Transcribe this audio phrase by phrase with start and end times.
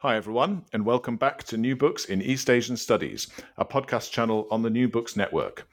[0.00, 4.46] Hi, everyone, and welcome back to New Books in East Asian Studies, a podcast channel
[4.50, 5.66] on the New Books Network.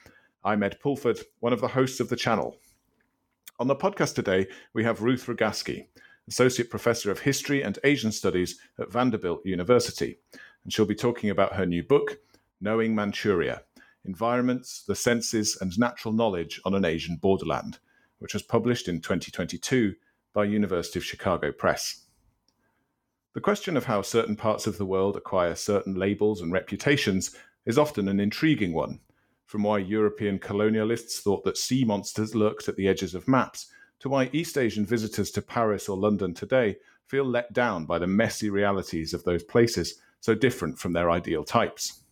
[0.45, 2.55] I'm Ed Pulford, one of the hosts of the channel.
[3.59, 5.87] On the podcast today, we have Ruth Rogaski,
[6.29, 10.17] Associate Professor of History and Asian Studies at Vanderbilt University,
[10.63, 12.17] and she'll be talking about her new book,
[12.61, 13.63] Knowing Manchuria
[14.05, 17.79] Environments, the Senses, and Natural Knowledge on an Asian Borderland,
[18.19, 19.95] which was published in 2022
[20.31, 22.02] by University of Chicago Press.
[23.33, 27.35] The question of how certain parts of the world acquire certain labels and reputations
[27.65, 28.99] is often an intriguing one,
[29.47, 33.71] from why European colonialists thought that sea monsters lurked at the edges of maps,
[34.01, 36.77] to why East Asian visitors to Paris or London today
[37.07, 41.43] feel let down by the messy realities of those places, so different from their ideal
[41.43, 42.03] types.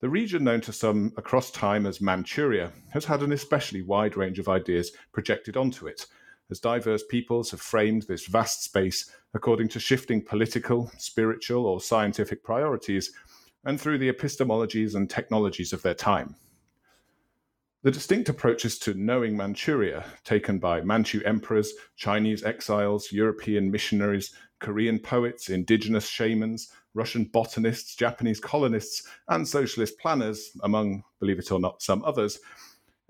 [0.00, 4.38] The region known to some across time as Manchuria has had an especially wide range
[4.38, 6.06] of ideas projected onto it,
[6.50, 12.42] as diverse peoples have framed this vast space according to shifting political, spiritual, or scientific
[12.42, 13.12] priorities,
[13.64, 16.36] and through the epistemologies and technologies of their time.
[17.82, 24.98] The distinct approaches to knowing Manchuria, taken by Manchu emperors, Chinese exiles, European missionaries, Korean
[24.98, 31.82] poets, indigenous shamans, Russian botanists, Japanese colonists, and socialist planners, among, believe it or not,
[31.82, 32.38] some others,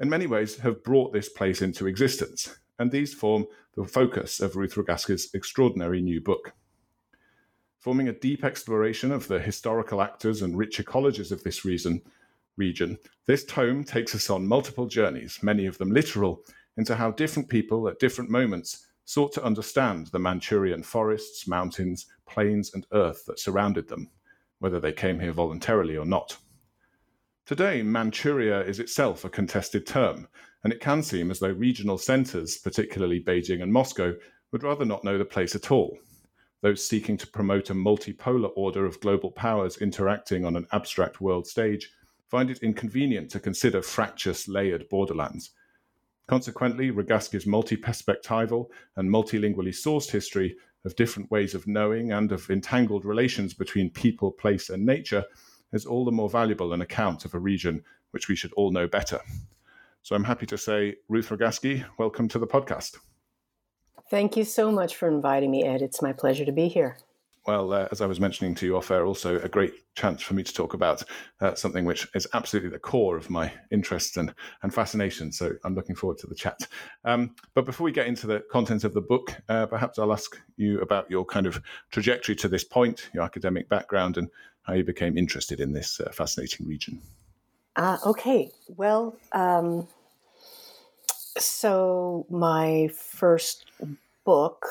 [0.01, 4.57] in many ways have brought this place into existence and these form the focus of
[4.57, 6.53] Ruth Rogaski's extraordinary new book.
[7.81, 12.01] Forming a deep exploration of the historical actors and rich ecologies of this reason,
[12.57, 16.45] region, this tome takes us on multiple journeys, many of them literal,
[16.77, 22.73] into how different people at different moments sought to understand the Manchurian forests, mountains, plains,
[22.75, 24.11] and earth that surrounded them,
[24.61, 26.37] whether they came here voluntarily or not.
[27.45, 30.29] Today, Manchuria is itself a contested term,
[30.65, 34.15] and it can seem as though regional centres, particularly Beijing and Moscow,
[34.51, 35.99] would rather not know the place at all.
[36.63, 41.47] Those seeking to promote a multipolar order of global powers interacting on an abstract world
[41.47, 41.91] stage
[42.31, 45.51] find it inconvenient to consider fractious, layered borderlands.
[46.27, 48.67] Consequently, Rogaski's multi-perspectival
[48.97, 54.33] and multilingually sourced history of different ways of knowing and of entangled relations between people,
[54.33, 55.25] place, and nature
[55.75, 57.83] is all the more valuable an account of a region
[58.13, 59.21] which we should all know better.
[60.05, 62.99] So I'm happy to say, Ruth Rogaski, welcome to the podcast.
[64.11, 65.81] Thank you so much for inviting me, Ed.
[65.81, 66.99] It's my pleasure to be here.
[67.47, 70.35] Well, uh, as I was mentioning to you off air, also a great chance for
[70.35, 71.03] me to talk about
[71.41, 75.33] uh, something which is absolutely the core of my interest and, and fascination.
[75.33, 76.69] So I'm looking forward to the chat.
[77.07, 80.39] Um, but before we get into the content of the book, uh, perhaps I'll ask
[80.59, 84.29] you about your kind of trajectory to this point, your academic background, and
[84.65, 87.01] how you became interested in this uh, fascinating region.
[87.77, 88.51] Uh, okay.
[88.69, 89.89] Well, um,
[91.39, 93.67] so my first
[94.25, 94.67] book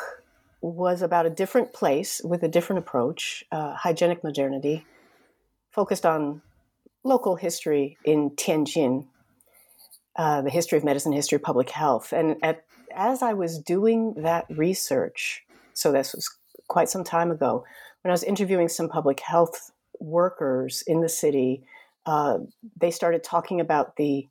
[0.61, 4.85] was about a different place with a different approach, uh, hygienic modernity,
[5.71, 6.41] focused on
[7.03, 9.05] local history in Tianjin,
[10.15, 12.13] uh, the history of medicine, history of public health.
[12.13, 12.63] And at,
[12.95, 15.43] as I was doing that research,
[15.73, 16.29] so this was
[16.69, 17.65] quite some time ago,
[18.01, 21.65] when I was interviewing some public health workers in the city
[22.05, 22.39] uh,
[22.79, 24.27] they started talking about the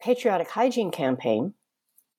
[0.00, 1.54] patriotic hygiene campaign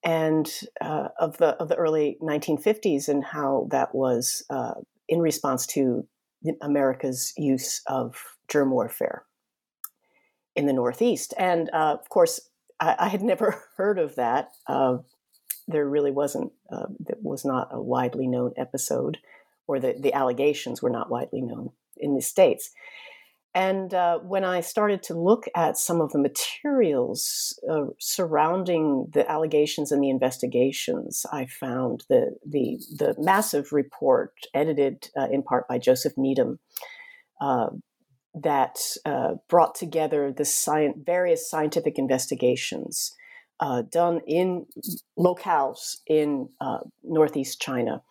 [0.03, 4.73] and uh, of the of the early 1950s and how that was uh,
[5.07, 6.07] in response to
[6.61, 8.15] America's use of
[8.47, 9.23] germ warfare
[10.55, 11.33] in the Northeast.
[11.37, 12.39] And uh, of course,
[12.79, 14.49] I, I, had never heard of that.
[14.67, 14.97] Uh,
[15.67, 16.51] there really wasn't.
[16.71, 19.17] Uh, that was not a widely known episode,
[19.67, 22.71] or the the allegations were not widely known in the states.
[23.53, 29.29] And uh, when I started to look at some of the materials uh, surrounding the
[29.29, 35.67] allegations and the investigations, I found the the, the massive report, edited uh, in part
[35.67, 36.59] by Joseph Needham,
[37.41, 37.69] uh,
[38.35, 43.15] that uh, brought together the science, various scientific investigations
[43.59, 44.67] uh, done in
[45.17, 46.49] locales in
[47.03, 48.03] northeast China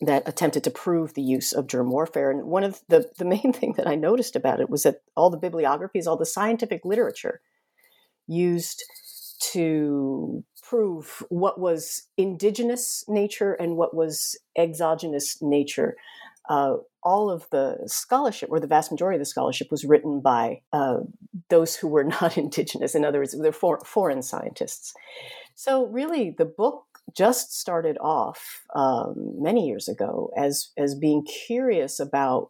[0.00, 2.30] that attempted to prove the use of germ warfare.
[2.30, 5.30] And one of the, the main thing that I noticed about it was that all
[5.30, 7.40] the bibliographies, all the scientific literature
[8.26, 8.84] used
[9.52, 15.96] to prove what was indigenous nature and what was exogenous nature.
[16.48, 20.60] Uh, all of the scholarship, or the vast majority of the scholarship, was written by
[20.72, 20.98] uh,
[21.48, 22.94] those who were not indigenous.
[22.94, 24.94] In other words, they're for, foreign scientists.
[25.54, 26.84] So, really, the book
[27.16, 32.48] just started off um, many years ago as as being curious about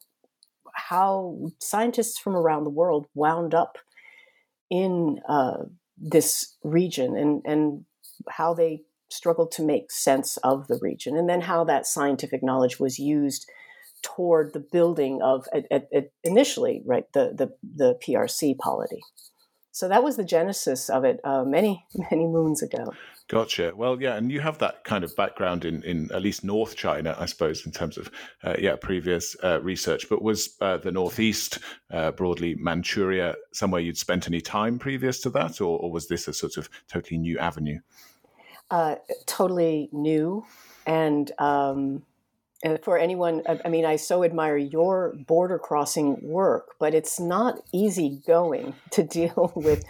[0.74, 3.78] how scientists from around the world wound up
[4.70, 5.64] in uh,
[5.96, 7.84] this region and and
[8.28, 12.78] how they struggled to make sense of the region, and then how that scientific knowledge
[12.78, 13.48] was used
[14.02, 19.00] toward the building of at, at, at initially right the, the the PRC polity.
[19.72, 22.92] So that was the genesis of it uh, many many moons ago.
[23.30, 23.72] Gotcha.
[23.76, 27.14] Well, yeah, and you have that kind of background in, in at least North China,
[27.16, 28.10] I suppose, in terms of
[28.42, 30.08] uh, yeah previous uh, research.
[30.08, 31.60] But was uh, the Northeast
[31.92, 36.26] uh, broadly Manchuria somewhere you'd spent any time previous to that, or, or was this
[36.26, 37.78] a sort of totally new avenue?
[38.68, 38.96] Uh,
[39.26, 40.44] totally new,
[40.84, 42.02] and um,
[42.82, 48.22] for anyone, I mean, I so admire your border crossing work, but it's not easy
[48.26, 49.84] going to deal with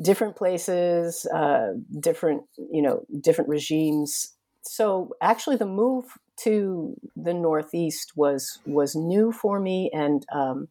[0.00, 4.32] different places, uh, different you know different regimes.
[4.62, 6.04] So actually, the move
[6.38, 10.68] to the Northeast was was new for me and um,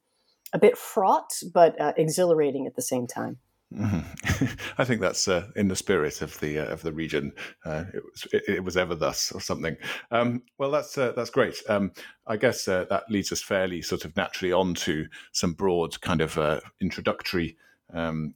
[0.54, 3.38] a bit fraught, but uh, exhilarating at the same time.
[3.74, 4.46] Mm-hmm.
[4.78, 7.34] I think that's uh, in the spirit of the uh, of the region.
[7.66, 9.76] Uh, it, was, it, it, was ever thus, or something.
[10.12, 11.58] Um, well, that's uh, that's great.
[11.68, 11.92] Um,
[12.28, 16.22] I guess uh, that leads us fairly sort of naturally on to some broad kind
[16.22, 17.58] of uh, introductory
[17.94, 18.36] um,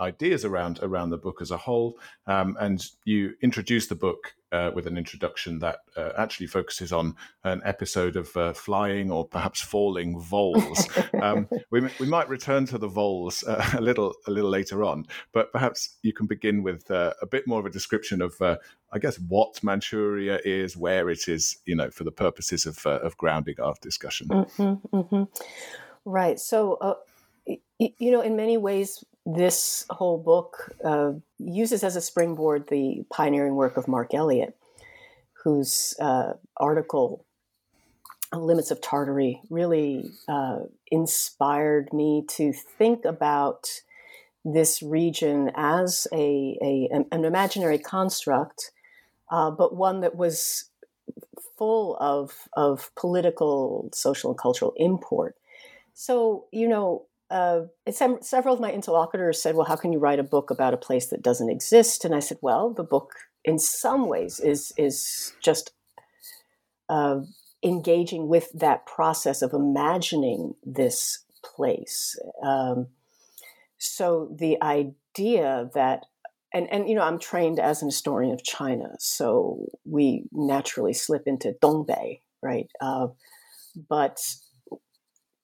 [0.00, 1.98] ideas around around the book as a whole.
[2.26, 7.14] Um, and you introduce the book uh, with an introduction that uh, actually focuses on
[7.44, 10.88] an episode of uh, flying or perhaps falling voles.
[11.22, 15.06] um, we, we might return to the voles uh, a little a little later on,
[15.32, 18.56] but perhaps you can begin with uh, a bit more of a description of, uh,
[18.92, 23.16] I guess, what Manchuria is, where it is, you know, for the purposes of of
[23.16, 24.28] grounding our discussion.
[24.28, 25.22] Mm-hmm, mm-hmm.
[26.04, 26.40] Right.
[26.40, 26.96] So,
[27.46, 29.04] you know, in many ways,
[29.34, 34.56] this whole book uh, uses as a springboard the pioneering work of Mark Elliott,
[35.44, 37.24] whose uh, article
[38.32, 40.60] Limits of Tartary really uh,
[40.90, 43.68] inspired me to think about
[44.44, 48.70] this region as a, a an, imaginary construct,
[49.30, 50.70] uh, but one that was
[51.58, 55.36] full of of political, social, and cultural import.
[55.94, 60.24] So you know, uh, several of my interlocutors said, "Well, how can you write a
[60.24, 64.08] book about a place that doesn't exist?" And I said, "Well, the book, in some
[64.08, 65.72] ways, is is just
[66.88, 67.20] uh,
[67.62, 72.88] engaging with that process of imagining this place." Um,
[73.78, 76.06] so the idea that
[76.52, 81.22] and and you know I'm trained as an historian of China, so we naturally slip
[81.26, 82.68] into Dongbei, right?
[82.80, 83.08] Uh,
[83.88, 84.20] but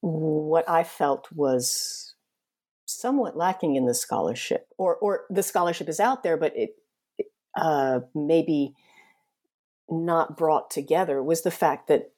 [0.00, 2.14] what I felt was
[2.84, 6.70] somewhat lacking in the scholarship, or or the scholarship is out there, but it,
[7.56, 8.74] uh, maybe
[9.88, 12.10] not brought together was the fact that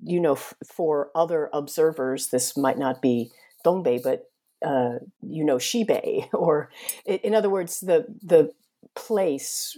[0.00, 3.30] you know f- for other observers this might not be
[3.64, 4.30] Dongbei, but
[4.64, 6.70] uh, you know Shibei, or
[7.06, 8.52] in other words, the the
[8.94, 9.76] place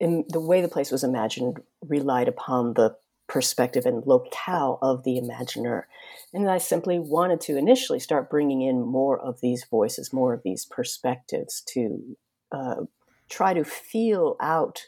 [0.00, 5.16] in the way the place was imagined relied upon the perspective and locale of the
[5.16, 5.88] imaginer.
[6.32, 10.42] And I simply wanted to initially start bringing in more of these voices, more of
[10.42, 12.16] these perspectives to
[12.52, 12.82] uh,
[13.28, 14.86] try to feel out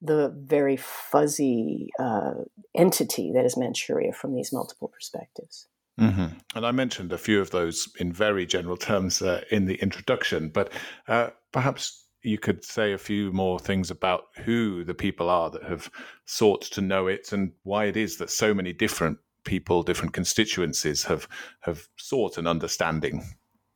[0.00, 2.34] the very fuzzy uh,
[2.74, 5.68] entity that is Manchuria from these multiple perspectives.
[6.00, 6.38] Mm-hmm.
[6.56, 10.48] And I mentioned a few of those in very general terms uh, in the introduction,
[10.48, 10.72] but
[11.06, 15.64] uh, perhaps you could say a few more things about who the people are that
[15.64, 15.90] have
[16.24, 21.04] sought to know it and why it is that so many different people, different constituencies
[21.04, 21.28] have
[21.60, 23.24] have sought an understanding.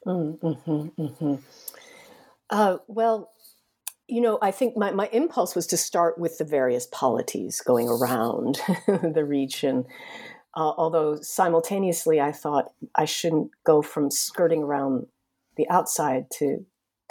[0.07, 1.35] Mm-hmm, mm-hmm.
[2.49, 3.33] Uh, well,
[4.07, 7.89] you know, I think my, my impulse was to start with the various polities going
[7.89, 9.85] around the region.
[10.55, 15.07] Uh, although simultaneously, I thought I shouldn't go from skirting around
[15.57, 16.65] the outside to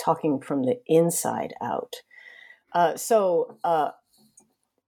[0.03, 1.95] talking from the inside out.
[2.73, 3.91] Uh, so uh,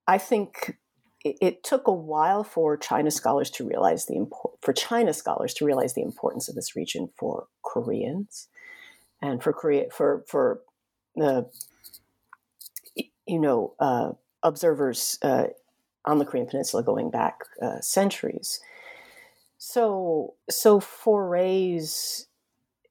[0.08, 0.78] I think
[1.24, 4.26] it, it, took a while for China scholars to realize the
[4.62, 8.50] for China scholars to realize the importance of this region for Koreans
[9.22, 10.62] and for Korea for for
[11.16, 11.50] the
[13.26, 14.12] you know uh,
[14.44, 15.48] observers uh,
[16.06, 18.60] on the Korean Peninsula going back uh, centuries.
[19.58, 22.28] So so forays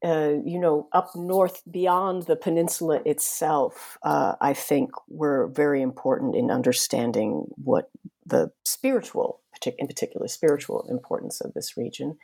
[0.05, 6.37] uh, you know, up north beyond the peninsula itself, uh, I think were very important
[6.37, 7.91] in understanding what
[8.25, 9.41] the spiritual,
[9.79, 12.19] in particular, spiritual importance of this region.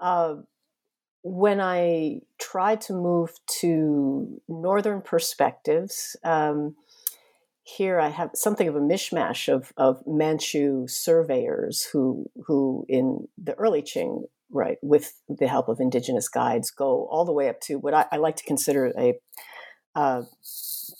[0.00, 0.36] Uh,
[1.22, 6.76] when I tried to move to northern perspectives, um,
[7.62, 13.54] here I have something of a mishmash of, of Manchu surveyors who, who in the
[13.54, 17.76] early Qing, right, with the help of indigenous guides, go all the way up to
[17.76, 19.14] what I, I like to consider a
[19.94, 20.22] uh,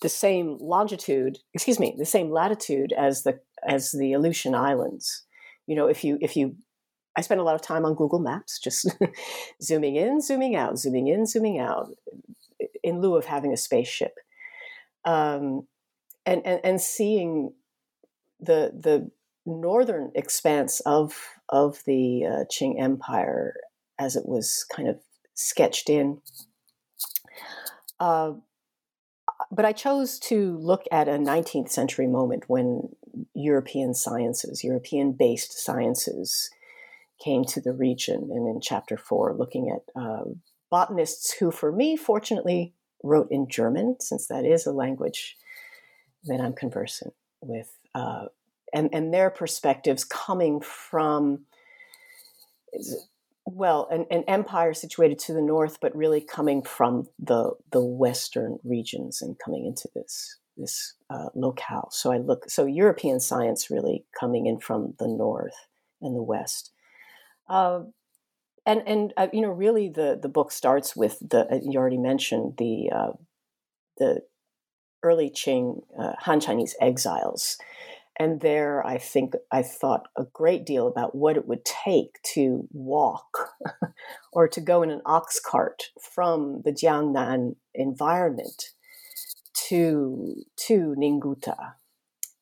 [0.03, 5.25] the same longitude, excuse me, the same latitude as the as the Aleutian Islands.
[5.67, 6.57] You know, if you if you
[7.17, 8.89] I spend a lot of time on Google Maps, just
[9.63, 11.91] zooming in, zooming out, zooming in, zooming out,
[12.83, 14.15] in lieu of having a spaceship.
[15.05, 15.67] Um,
[16.27, 17.53] and, and and seeing
[18.41, 19.11] the the
[19.47, 21.17] northern expanse of
[21.49, 23.55] of the uh, Qing Empire
[23.99, 25.01] as it was kind of
[25.35, 26.21] sketched in.
[27.99, 28.35] Uh,
[29.51, 32.91] but I chose to look at a 19th century moment when
[33.35, 36.51] European sciences, European based sciences,
[37.23, 38.31] came to the region.
[38.33, 40.25] And in chapter four, looking at uh,
[40.71, 45.37] botanists who, for me, fortunately, wrote in German, since that is a language
[46.25, 48.27] that I'm conversant with, uh,
[48.73, 51.47] and and their perspectives coming from
[53.51, 58.59] well, an, an, empire situated to the north, but really coming from the the western
[58.63, 61.89] regions and coming into this this uh, locale.
[61.91, 65.67] So I look so European science really coming in from the north
[66.03, 66.73] and the west.
[67.49, 67.83] Uh,
[68.67, 71.99] and and uh, you know really the the book starts with the uh, you already
[71.99, 73.13] mentioned the uh,
[73.97, 74.23] the
[75.03, 77.57] early Qing uh, Han Chinese exiles.
[78.19, 82.67] And there, I think I thought a great deal about what it would take to
[82.73, 83.51] walk
[84.33, 88.71] or to go in an ox cart from the Jiangnan environment
[89.69, 90.35] to
[90.67, 91.75] to Ninguta.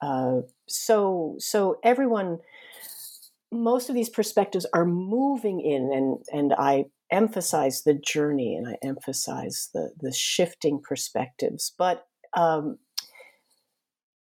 [0.00, 2.38] Uh, so so everyone,
[3.52, 8.76] most of these perspectives are moving in, and and I emphasize the journey and I
[8.82, 12.78] emphasize the the shifting perspectives, but um,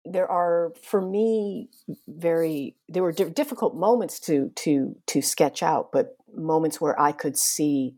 [0.04, 1.68] there are for me
[2.08, 7.12] very there were di- difficult moments to to to sketch out but moments where i
[7.12, 7.94] could see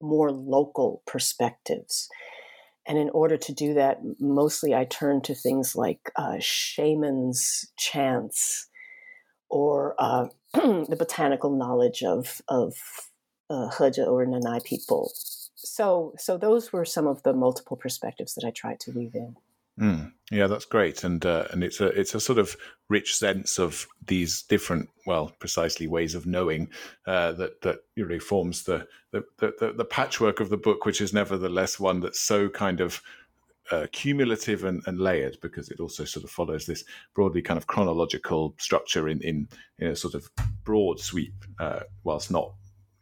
[0.00, 2.08] more local perspectives
[2.86, 8.68] and in order to do that mostly i turned to things like uh, shamans chants
[9.48, 12.74] or uh, the botanical knowledge of of
[13.48, 15.12] uh, Hezhe or Nanai people
[15.56, 19.36] so so those were some of the multiple perspectives that I tried to weave in.
[19.80, 22.56] Mm, yeah, that's great, and uh, and it's a it's a sort of
[22.88, 26.68] rich sense of these different, well, precisely ways of knowing
[27.06, 31.12] uh, that that really forms the the, the the patchwork of the book, which is
[31.12, 33.02] nevertheless one that's so kind of
[33.70, 37.66] uh, cumulative and, and, layered because it also sort of follows this broadly kind of
[37.66, 40.30] chronological structure in in, in a sort of
[40.64, 42.54] broad sweep, uh, whilst not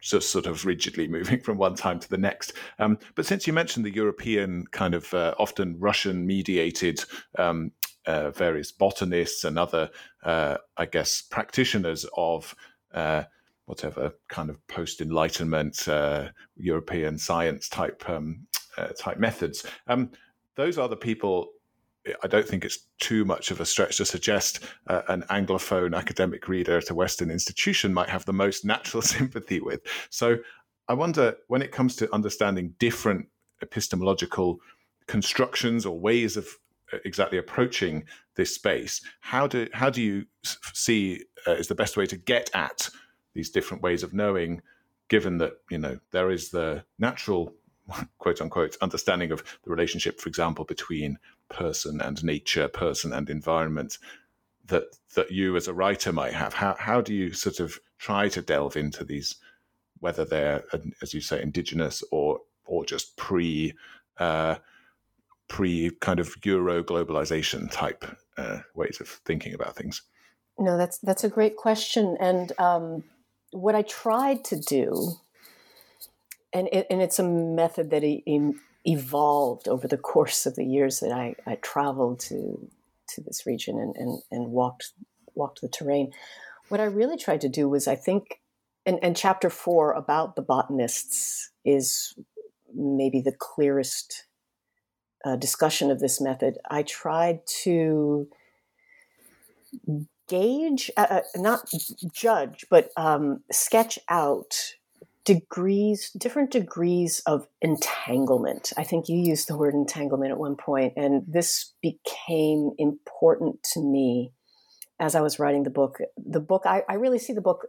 [0.09, 2.53] just sort of rigidly moving from one time to the next.
[2.79, 7.03] Um, but since you mentioned the European kind of uh, often Russian mediated
[7.37, 7.71] um,
[8.05, 9.89] uh, various botanists and other,
[10.23, 12.55] uh, I guess, practitioners of
[12.93, 13.23] uh,
[13.65, 18.45] whatever kind of post Enlightenment uh, European science type um,
[18.77, 19.65] uh, type methods.
[19.87, 20.11] Um,
[20.55, 21.49] those are the people
[22.23, 26.47] I don't think it's too much of a stretch to suggest uh, an Anglophone academic
[26.47, 29.81] reader at a Western institution might have the most natural sympathy with.
[30.09, 30.37] So
[30.87, 33.27] I wonder when it comes to understanding different
[33.61, 34.59] epistemological
[35.07, 36.47] constructions or ways of
[36.93, 38.03] uh, exactly approaching
[38.35, 40.25] this space, how do how do you
[40.73, 42.89] see uh, is the best way to get at
[43.33, 44.61] these different ways of knowing,
[45.09, 47.53] given that you know there is the natural
[48.19, 51.17] quote unquote understanding of the relationship, for example, between
[51.49, 53.97] person and nature, person and environment
[54.65, 54.83] that
[55.15, 56.53] that you as a writer might have?
[56.53, 59.35] How how do you sort of try to delve into these,
[59.99, 60.63] whether they're
[61.01, 63.73] as you say indigenous or or just pre
[64.17, 64.55] uh,
[65.47, 68.05] pre kind of Euro globalization type
[68.37, 70.01] uh, ways of thinking about things?
[70.57, 73.03] No, that's that's a great question, and um,
[73.51, 75.13] what I tried to do,
[76.53, 78.03] and it, and it's a method that
[78.85, 82.69] evolved over the course of the years that I, I traveled to
[83.07, 84.93] to this region and, and, and walked
[85.33, 86.11] walked the terrain.
[86.69, 88.39] What I really tried to do was I think
[88.85, 92.15] and, and chapter four about the botanists is
[92.73, 94.25] maybe the clearest
[95.25, 96.57] uh, discussion of this method.
[96.69, 98.27] I tried to
[100.27, 101.67] gauge, uh, uh not
[102.13, 104.74] judge, but um, sketch out
[105.25, 108.71] degrees, different degrees of entanglement.
[108.77, 113.81] I think you used the word entanglement at one point, and this became important to
[113.81, 114.31] me
[114.99, 115.97] as I was writing the book.
[116.15, 117.67] The book, I, I really see the book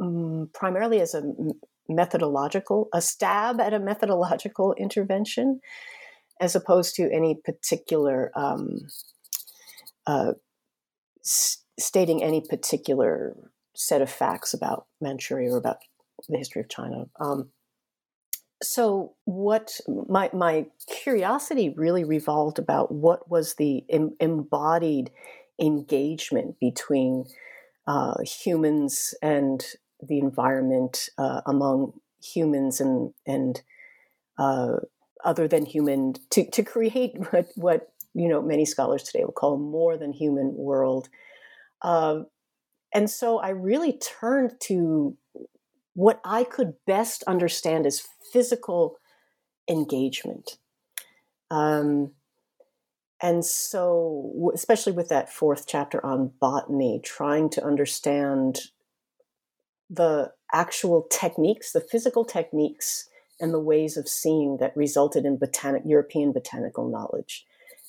[0.00, 1.22] um, primarily as a
[1.88, 5.60] methodological, a stab at a methodological intervention,
[6.40, 8.88] as opposed to any particular um,
[10.06, 10.32] uh,
[11.24, 13.36] s- stating any particular
[13.74, 15.78] set of facts about Manchuria or about
[16.32, 17.06] the history of China.
[17.20, 17.50] Um,
[18.62, 25.10] so, what my my curiosity really revolved about what was the em- embodied
[25.60, 27.26] engagement between
[27.86, 29.64] uh, humans and
[30.00, 33.62] the environment uh, among humans and and
[34.38, 34.76] uh,
[35.24, 39.58] other than human to to create what what you know many scholars today will call
[39.58, 41.08] more than human world.
[41.82, 42.20] Uh,
[42.94, 45.16] and so I really turned to
[45.94, 48.98] what I could best understand is physical
[49.68, 50.58] engagement.
[51.50, 52.12] Um,
[53.22, 58.60] and so, especially with that fourth chapter on botany, trying to understand
[59.88, 63.08] the actual techniques, the physical techniques,
[63.40, 67.46] and the ways of seeing that resulted in botanic, European botanical knowledge,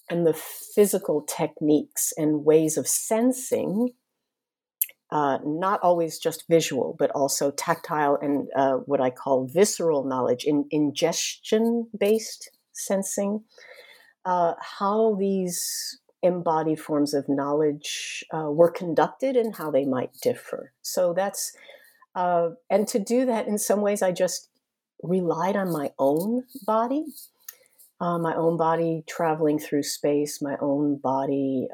[0.10, 3.90] and the physical techniques and ways of sensing
[5.12, 10.46] uh, not always just visual, but also tactile and uh, what I call visceral knowledge,
[10.46, 13.44] in ingestion based sensing,
[14.26, 20.74] uh, how these embodied forms of knowledge uh, were conducted and how they might differ.
[20.82, 21.54] So that's,
[22.16, 24.50] uh, and to do that in some ways, I just
[25.04, 27.06] relied on my own body.
[28.02, 31.70] Uh, my own body traveling through space, my own body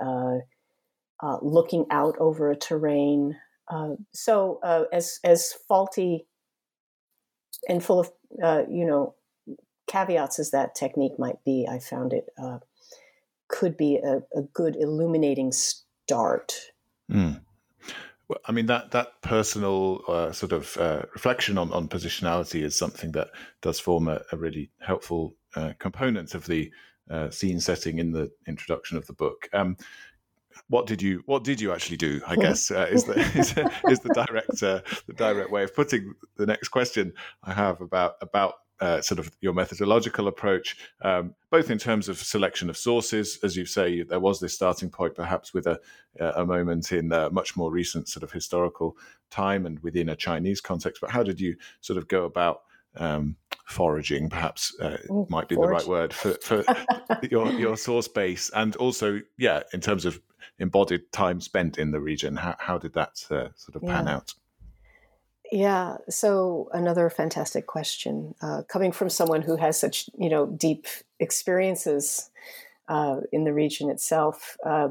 [1.21, 3.37] uh, looking out over a terrain.
[3.69, 6.25] Uh, so uh, as as faulty
[7.69, 8.11] and full of
[8.43, 9.13] uh, you know
[9.87, 12.59] caveats as that technique might be, I found it uh,
[13.47, 16.55] could be a, a, good illuminating start.
[17.11, 17.41] Mm.
[18.27, 20.75] Well, I mean that that personal uh, sort of
[21.13, 23.27] reflection on, on positionality is something that
[23.61, 25.35] does form a, a really helpful
[25.79, 26.71] component of the
[27.29, 29.49] scene setting in the introduction of the book.
[29.53, 29.75] Um,
[30.71, 33.53] what did you what did you actually do i guess uh, is the is,
[33.89, 38.15] is, the direct uh, the direct way of putting the next question i have about
[38.21, 43.37] about uh, sort of your methodological approach um, both in terms of selection of sources
[43.43, 45.79] as you say there was this starting point perhaps with a
[46.19, 48.97] a moment in a much more recent sort of historical
[49.29, 52.61] time and within a chinese context but how did you sort of go about
[52.97, 55.83] um, foraging, perhaps uh, Ooh, might be forage.
[55.83, 56.63] the right word for, for
[57.29, 60.19] your your source base, and also, yeah, in terms of
[60.59, 62.35] embodied time spent in the region.
[62.35, 64.15] How, how did that uh, sort of pan yeah.
[64.15, 64.33] out?
[65.51, 70.87] Yeah, so another fantastic question uh, coming from someone who has such you know deep
[71.19, 72.29] experiences
[72.87, 74.57] uh, in the region itself.
[74.65, 74.89] Uh,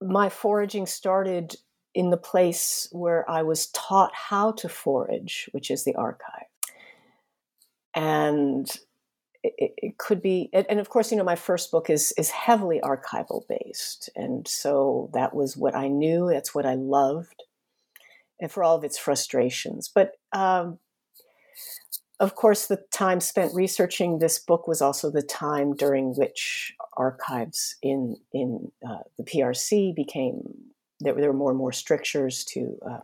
[0.00, 1.56] my foraging started
[1.94, 6.46] in the place where I was taught how to forage, which is the archive.
[7.94, 8.68] And
[9.42, 12.80] it, it, could be and of course you know my first book is is heavily
[12.82, 17.42] archival based and so that was what i knew that's what i loved
[18.40, 20.78] and for all of its frustrations but um,
[22.20, 27.76] of course the time spent researching this book was also the time during which archives
[27.82, 30.71] in in uh, the prc became
[31.02, 33.00] there, there were more and more strictures to uh,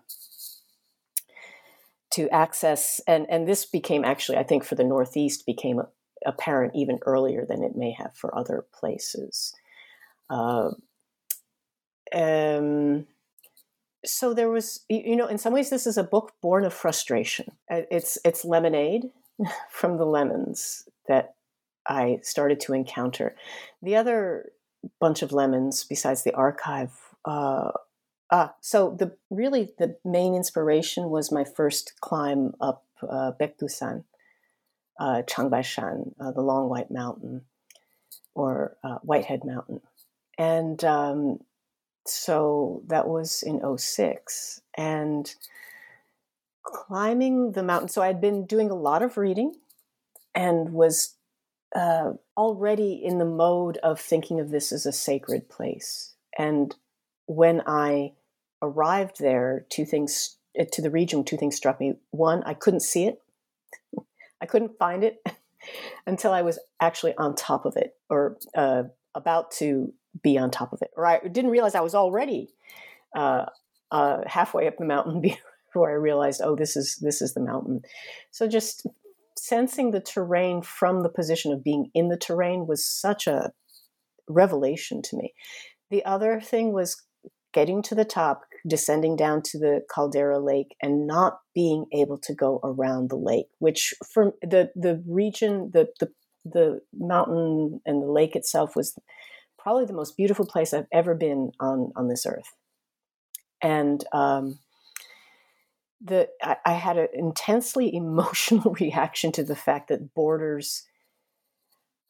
[2.10, 5.80] to access and and this became actually i think for the northeast became
[6.26, 9.54] apparent even earlier than it may have for other places.
[10.30, 10.70] Uh,
[12.14, 13.06] um,
[14.04, 17.52] so there was, you know, in some ways, this is a book born of frustration.
[17.68, 19.10] It's it's lemonade
[19.70, 21.34] from the lemons that
[21.86, 23.34] I started to encounter.
[23.82, 24.52] The other
[25.00, 26.92] bunch of lemons, besides the archive,
[27.24, 27.72] uh,
[28.30, 34.04] ah, so the really the main inspiration was my first climb up uh, Baekdusan
[34.98, 37.42] uh, Changbaishan, uh, the Long White Mountain,
[38.34, 39.80] or uh, Whitehead Mountain.
[40.36, 41.38] And um,
[42.06, 44.60] so that was in 06.
[44.76, 45.32] And
[46.62, 49.54] climbing the mountain, so I'd been doing a lot of reading
[50.34, 51.14] and was
[51.74, 56.14] uh, already in the mode of thinking of this as a sacred place.
[56.38, 56.74] And
[57.28, 58.12] when I
[58.62, 61.94] arrived there, two things uh, to the region, two things struck me.
[62.10, 63.22] One, I couldn't see it.
[64.40, 65.22] I couldn't find it
[66.06, 70.72] until I was actually on top of it or uh, about to be on top
[70.72, 70.90] of it.
[70.96, 72.48] Or I didn't realize I was already
[73.14, 73.46] uh,
[73.90, 75.20] uh, halfway up the mountain
[75.68, 77.82] before I realized, oh, this is this is the mountain.
[78.30, 78.86] So just
[79.36, 83.52] sensing the terrain from the position of being in the terrain was such a
[84.28, 85.34] revelation to me.
[85.90, 87.02] The other thing was
[87.52, 92.34] getting to the top, descending down to the Caldera Lake, and not being able to
[92.34, 96.10] go around the lake, which for the the region, the the
[96.44, 98.96] the mountain and the lake itself was
[99.58, 102.54] probably the most beautiful place I've ever been on on this earth.
[103.60, 104.60] And um,
[106.00, 110.84] the I, I had an intensely emotional reaction to the fact that borders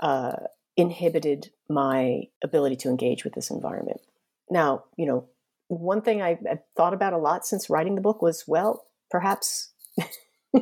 [0.01, 0.37] uh,
[0.77, 4.01] inhibited my ability to engage with this environment.
[4.50, 5.28] Now, you know,
[5.68, 9.72] one thing I, have thought about a lot since writing the book was, well, perhaps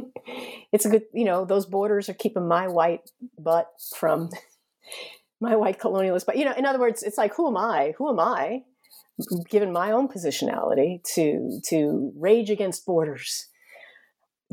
[0.72, 4.31] it's a good, you know, those borders are keeping my white butt from
[5.40, 6.27] my white colonialist.
[6.27, 7.94] But you know, in other words, it's like, who am I?
[7.99, 8.62] Who am I?
[9.49, 13.49] given my own positionality to to rage against borders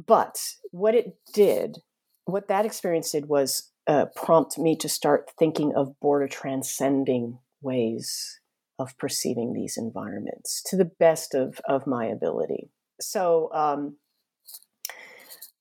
[0.07, 0.39] but
[0.71, 1.79] what it did
[2.25, 8.39] what that experience did was uh, prompt me to start thinking of border transcending ways
[8.79, 13.95] of perceiving these environments to the best of, of my ability so um,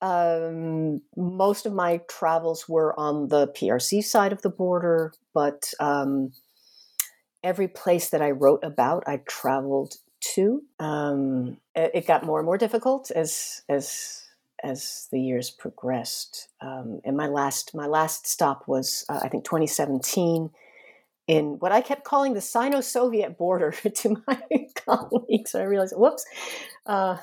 [0.03, 6.33] um, most of my travels were on the PRC side of the border, but um,
[7.41, 9.95] every place that I wrote about, I traveled
[10.35, 10.61] to.
[10.77, 14.25] Um, it got more and more difficult as as
[14.61, 16.49] as the years progressed.
[16.59, 20.49] Um, and my last my last stop was uh, I think 2017
[21.27, 24.41] in what I kept calling the Sino-Soviet border to my
[24.85, 25.55] colleagues.
[25.55, 26.25] I realized, whoops,
[26.85, 27.17] uh,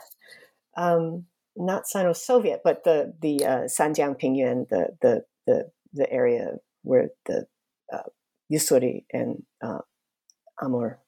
[0.77, 7.09] um, not Sino-Soviet, but the the uh, Sanjiang Pingyuan, the the the the area where
[7.27, 7.47] the
[7.93, 8.09] uh,
[8.53, 9.81] Ussuri and uh,
[10.63, 10.99] Amur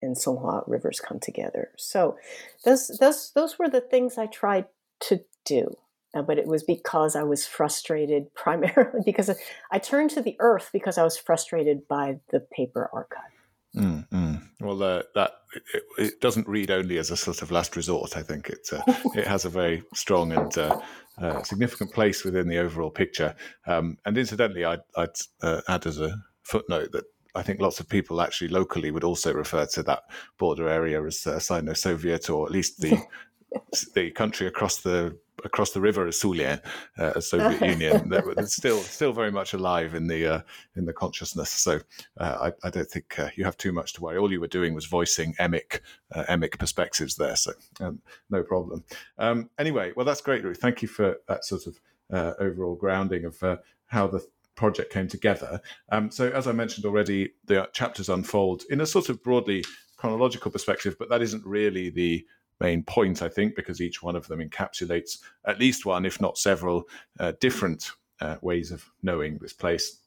[0.00, 1.70] and Songhua rivers come together.
[1.76, 2.16] So
[2.64, 4.66] those those those were the things I tried
[5.00, 5.76] to do.
[6.14, 9.30] Uh, but it was because I was frustrated, primarily because
[9.70, 13.32] I turned to the earth because I was frustrated by the paper archive.
[13.74, 14.42] Mm, mm.
[14.60, 15.32] Well, uh, that
[15.72, 18.16] it, it, doesn't read only as a sort of last resort.
[18.18, 18.82] I think it uh,
[19.14, 20.78] it has a very strong and uh,
[21.18, 23.34] uh, significant place within the overall picture.
[23.66, 27.88] Um, and incidentally, I'd, I'd uh, add as a footnote that I think lots of
[27.88, 30.02] people actually locally would also refer to that
[30.38, 32.98] border area as uh, Sino-Soviet, or at least the
[33.94, 36.60] the country across the across the river as Sulian,
[36.98, 38.12] uh, Soviet Union.
[38.38, 40.40] It's still still very much alive in the uh,
[40.76, 41.50] in the consciousness.
[41.50, 41.80] So
[42.18, 44.18] uh, I, I, don't think uh, you have too much to worry.
[44.18, 45.80] All you were doing was voicing emic
[46.14, 48.00] uh, emic perspectives there, so um,
[48.30, 48.84] no problem.
[49.18, 50.58] Um, anyway, well that's great, Ruth.
[50.58, 51.80] Thank you for that sort of
[52.12, 53.42] uh, overall grounding of
[53.86, 55.60] how the project came together.
[55.90, 59.64] Um, so, as I mentioned already, the chapters unfold in a sort of broadly
[59.96, 62.26] chronological perspective, but that isn't really the
[62.62, 66.38] main point, I think, because each one of them encapsulates at least one, if not
[66.38, 66.84] several,
[67.18, 69.98] uh, different uh, ways of knowing this place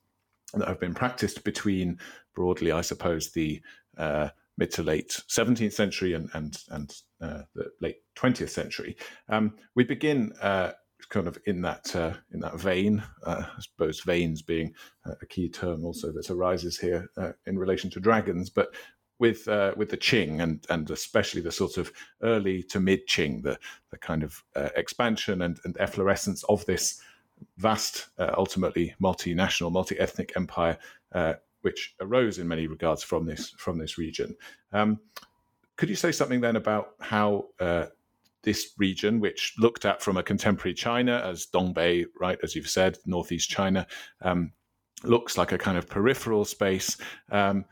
[0.53, 1.99] that have been practiced between,
[2.33, 3.61] broadly, I suppose, the
[3.97, 8.95] uh, mid to late 17th century and and and uh, the late 20th century.
[9.27, 10.71] Um, we begin uh,
[11.09, 13.03] kind of in that uh, in that vein.
[13.25, 14.73] Uh, I suppose veins being
[15.05, 18.73] a key term also that arises here uh, in relation to dragons, but
[19.19, 23.43] with uh, with the Qing and and especially the sort of early to mid Qing,
[23.43, 23.57] the
[23.91, 27.01] the kind of uh, expansion and, and efflorescence of this
[27.57, 30.77] vast, uh, ultimately multinational, multi ethnic empire,
[31.61, 34.35] which arose in many regards from this from this region.
[34.71, 34.99] Um,
[35.77, 37.49] could you say something then about how
[38.45, 42.97] this region, which looked at from a contemporary China as Dongbei, right, as you've said,
[43.05, 43.85] northeast China,
[44.21, 44.53] um,
[45.03, 46.95] looks like a kind of peripheral space.
[47.31, 47.65] Um,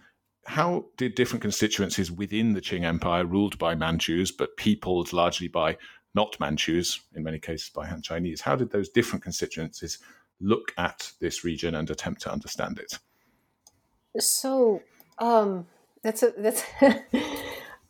[0.46, 5.78] how did different constituencies within the Qing Empire, ruled by Manchus, but peopled largely by
[6.16, 10.00] not Manchus, in many cases by Han Chinese, how did those different constituencies
[10.40, 13.00] look at this region and attempt to understand it?
[14.22, 14.82] So
[15.18, 15.66] um,
[16.04, 16.64] that's a that's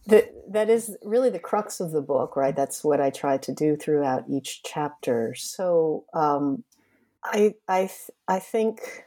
[0.07, 2.55] that that is really the crux of the book, right?
[2.55, 5.35] That's what I try to do throughout each chapter.
[5.35, 6.63] So um,
[7.23, 7.89] I I
[8.27, 9.05] I think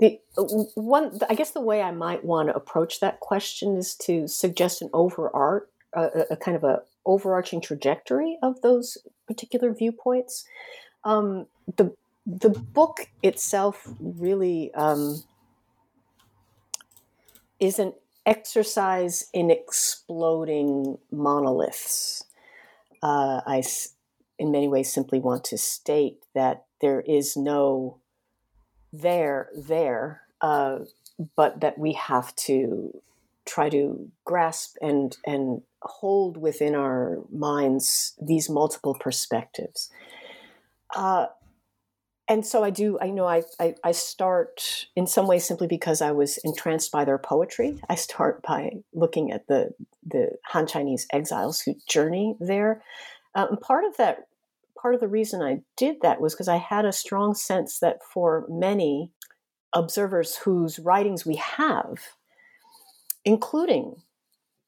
[0.00, 0.18] the
[0.74, 4.82] one I guess the way I might want to approach that question is to suggest
[4.82, 10.46] an overart a, a kind of a overarching trajectory of those particular viewpoints.
[11.04, 11.94] Um, the
[12.26, 15.22] the book itself really um,
[17.60, 17.92] is an
[18.24, 22.24] exercise in exploding monoliths.
[23.02, 23.62] Uh, I,
[24.38, 27.98] in many ways, simply want to state that there is no
[28.94, 30.80] there there, uh,
[31.36, 33.00] but that we have to
[33.46, 39.90] try to grasp and and hold within our minds these multiple perspectives.
[40.94, 41.26] Uh,
[42.26, 42.98] and so I do.
[43.00, 47.04] I know I, I, I start in some ways simply because I was entranced by
[47.04, 47.78] their poetry.
[47.88, 49.74] I start by looking at the
[50.06, 52.82] the Han Chinese exiles who journey there.
[53.34, 54.28] And part of that,
[54.84, 58.00] part of the reason I did that was because I had a strong sense that
[58.12, 59.10] for many
[59.72, 61.94] observers whose writings we have,
[63.24, 64.02] including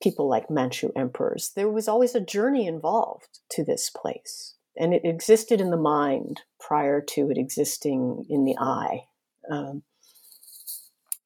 [0.02, 5.02] people like Manchu emperors, there was always a journey involved to this place and it
[5.04, 9.04] existed in the mind prior to it existing in the eye.
[9.50, 9.82] Um,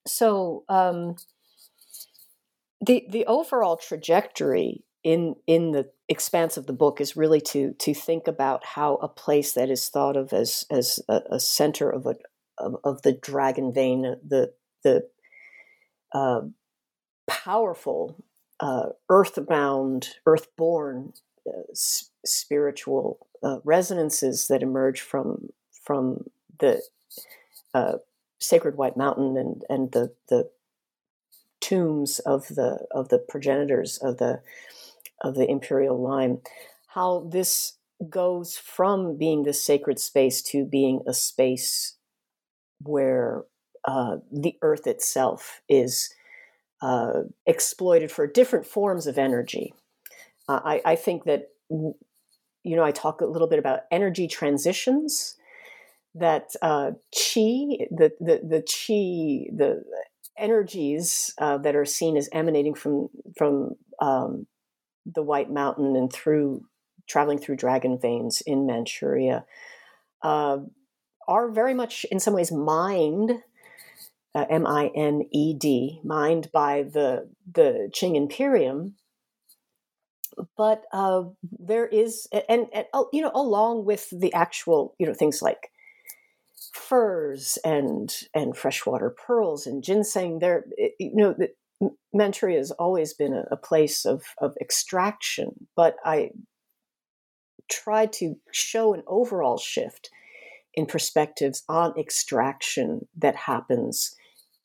[0.05, 1.15] so um,
[2.85, 7.95] the the overall trajectory in in the expanse of the book is really to to
[7.95, 12.07] think about how a place that is thought of as as a, a center of
[12.07, 12.17] a
[12.59, 15.09] of, of, the dragon vein, the the
[16.13, 16.43] uh,
[17.27, 18.23] powerful
[18.61, 21.13] uh, earthbound, earthborn
[21.47, 25.49] uh, s- spiritual uh, resonances that emerge from
[25.83, 26.25] from
[26.59, 26.83] the
[27.73, 27.95] uh,
[28.39, 30.51] sacred white mountain and and the the
[31.61, 34.43] tombs of the of the progenitors of the
[35.21, 36.39] of the imperial line
[36.89, 37.75] how this
[38.09, 41.97] goes from being this sacred space to being a space
[42.83, 43.45] where
[43.85, 46.13] uh, the earth itself is
[46.83, 49.75] uh, exploited for different forms of energy.
[50.49, 55.37] Uh, I, I, think that you know, I talk a little bit about energy transitions.
[56.15, 59.85] That uh, chi, the the the chi, the
[60.37, 64.47] energies uh, that are seen as emanating from from um,
[65.15, 66.63] the White Mountain and through
[67.09, 69.45] traveling through dragon veins in Manchuria
[70.23, 70.59] uh,
[71.27, 73.43] are very much, in some ways, mined.
[74.33, 78.95] Uh, M I N E D, mined by the the Qing Imperium,
[80.57, 81.25] but uh,
[81.59, 85.71] there is and, and oh, you know along with the actual you know things like
[86.73, 90.65] furs and and freshwater pearls and ginseng there
[90.99, 91.35] you know
[92.13, 96.31] Manchuria has always been a, a, place of, of extraction, but I
[97.71, 100.11] tried to show an overall shift
[100.75, 104.15] in perspectives on extraction that happens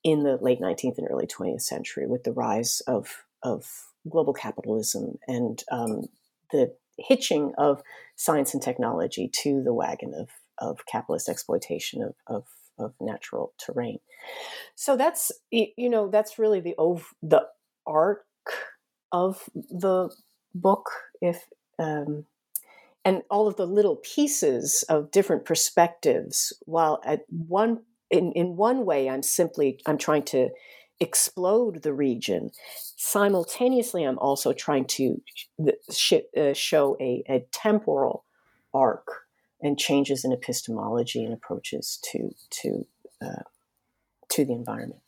[0.03, 3.65] in the late 19th and early 20th century with the rise of, of
[4.09, 6.03] global capitalism and um,
[6.51, 7.81] the hitching of
[8.15, 12.43] science and technology to the wagon of, of capitalist exploitation of, of,
[12.77, 13.99] of natural terrain.
[14.75, 16.75] So that's you know that's really the
[17.21, 17.47] the
[17.85, 18.25] arc
[19.11, 20.09] of the
[20.53, 20.89] book.
[21.21, 21.45] If
[21.79, 22.25] um,
[23.05, 26.51] and all of the little pieces of different perspectives.
[26.65, 30.49] While at one in in one way, I'm simply I'm trying to
[30.99, 32.49] explode the region.
[32.97, 35.21] Simultaneously, I'm also trying to
[35.61, 38.23] uh, show a, a, temporal
[38.73, 39.24] arc
[39.65, 42.29] and changes in epistemology and approaches to
[42.61, 42.85] to
[43.21, 43.43] uh,
[44.29, 45.01] to the environment.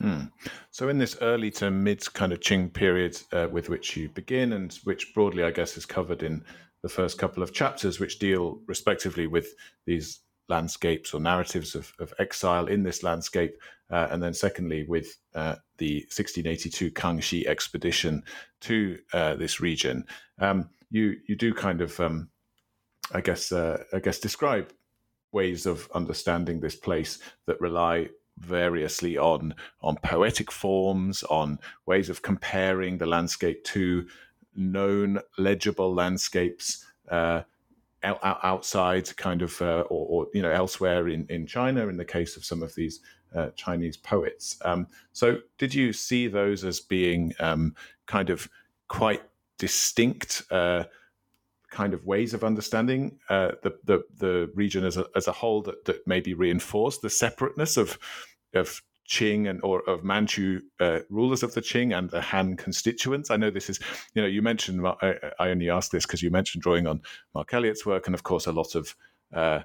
[0.00, 0.24] Hmm.
[0.70, 4.52] So, in this early to mid kind of Qing period uh, with which you begin,
[4.54, 6.42] and which broadly, I guess, is covered in
[6.82, 9.54] the first couple of chapters, which deal respectively with
[9.86, 13.56] these landscapes or narratives of, of exile in this landscape.
[13.90, 18.22] Uh, and then, secondly, with uh, the 1682 Kangxi expedition
[18.62, 20.04] to uh, this region,
[20.38, 22.30] um, you you do kind of, um,
[23.12, 24.72] I guess, uh, I guess, describe
[25.32, 32.22] ways of understanding this place that rely variously on on poetic forms, on ways of
[32.22, 34.06] comparing the landscape to
[34.54, 36.84] known legible landscapes.
[37.08, 37.42] Uh,
[38.02, 42.34] outside kind of uh, or, or, you know elsewhere in, in China in the case
[42.34, 43.00] of some of these
[43.34, 44.56] uh, Chinese poets.
[44.64, 47.74] Um, so did you see those as being um,
[48.06, 48.48] kind of
[48.88, 49.22] quite
[49.58, 50.84] distinct uh,
[51.70, 55.62] kind of ways of understanding uh, the, the, the region as a, as a whole
[55.62, 57.98] that, that maybe reinforced the separateness of
[58.54, 63.30] of Qing and or of Manchu uh, rulers of the Qing and the Han constituents.
[63.30, 63.80] I know this is,
[64.14, 64.86] you know, you mentioned.
[64.86, 67.02] I, I only asked this because you mentioned drawing on
[67.34, 68.94] Mark Elliott's work, and of course a lot of
[69.34, 69.60] uh,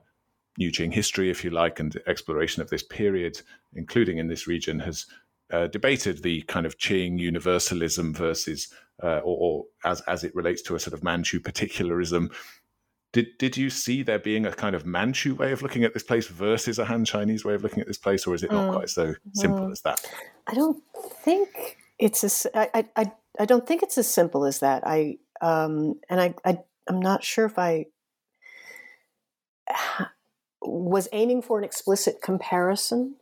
[0.58, 3.42] New Qing history, if you like, and exploration of this period,
[3.74, 5.06] including in this region, has
[5.52, 10.62] uh, debated the kind of Qing universalism versus, uh, or, or, as as it relates
[10.64, 12.30] to a sort of Manchu particularism
[13.16, 16.04] did did you see there being a kind of Manchu way of looking at this
[16.04, 18.68] place versus a Han Chinese way of looking at this place, or is it not
[18.68, 18.74] mm.
[18.74, 19.72] quite so simple mm.
[19.72, 20.06] as that?
[20.48, 20.84] I don't
[21.24, 24.86] think it's as I, I I don't think it's as simple as that.
[24.86, 27.86] I um and I, I I'm not sure if I
[30.62, 33.16] was aiming for an explicit comparison.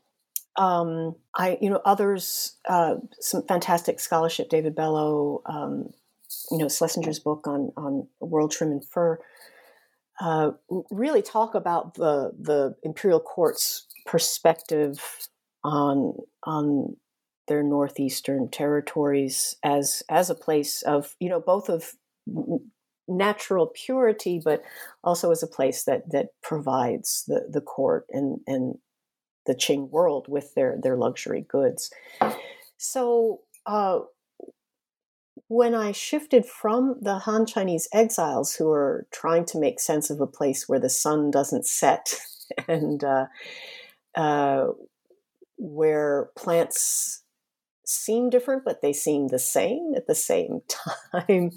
[0.56, 5.89] Um, I, you know, others, uh, some fantastic scholarship, David Bello, um,
[6.52, 9.20] you know, Schlesinger's book on, on world trim and fur,
[10.20, 10.52] uh,
[10.92, 15.28] really talk about the, the imperial court's perspective
[15.63, 16.13] on,
[16.44, 16.98] on
[17.48, 21.94] their northeastern territories as, as a place of, you know, both of
[23.08, 24.63] natural purity, but
[25.04, 28.76] also as a place that, that provides the, the court and, and
[29.46, 31.92] the Qing world with their their luxury goods.
[32.78, 34.00] So uh,
[35.48, 40.20] when I shifted from the Han Chinese exiles who are trying to make sense of
[40.20, 42.16] a place where the sun doesn't set
[42.68, 43.26] and uh,
[44.16, 44.68] uh,
[45.58, 47.24] where plants
[47.86, 50.62] seem different, but they seem the same at the same
[51.28, 51.52] time.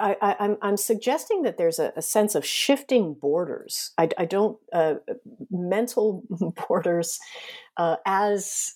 [0.00, 3.92] I, am I'm, I'm suggesting that there's a, a, sense of shifting borders.
[3.98, 4.94] I, I don't uh,
[5.50, 6.24] mental
[6.68, 7.18] borders
[7.76, 8.74] uh, as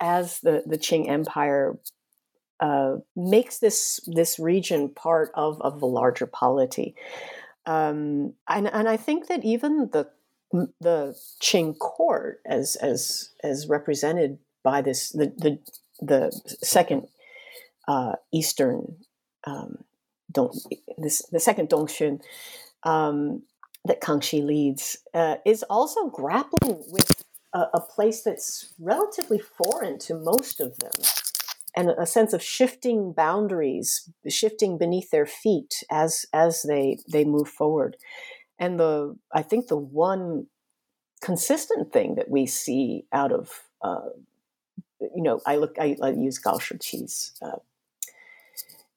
[0.00, 1.78] as the the Qing Empire
[2.60, 6.94] uh, makes this this region part of of the larger polity,
[7.66, 10.08] um, and and I think that even the
[10.80, 15.58] the Qing court, as as as represented by this the the
[16.00, 17.08] the second
[17.88, 18.96] uh, Eastern
[19.46, 19.84] um,
[20.36, 20.58] Dong,
[20.98, 22.20] this, the second Dongxun
[22.82, 23.42] um,
[23.84, 30.14] that Kangxi leads uh, is also grappling with a, a, place that's relatively foreign to
[30.14, 30.92] most of them,
[31.74, 37.48] and a sense of shifting boundaries, shifting beneath their feet as as they they move
[37.48, 37.96] forward.
[38.58, 40.46] And the I think the one
[41.22, 44.10] consistent thing that we see out of uh,
[45.00, 47.58] you know I look I, I use Gao Shiqi's uh,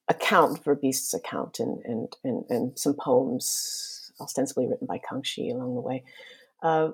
[0.10, 5.82] account Verbiest's account and, and, and, and some poems ostensibly written by Kangxi along the
[5.82, 6.04] way.
[6.62, 6.90] Uh,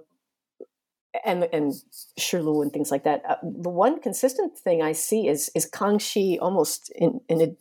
[1.23, 1.73] and and
[2.19, 3.21] Shilu and things like that.
[3.28, 7.56] Uh, the one consistent thing I see is is Kangxi almost in, in a,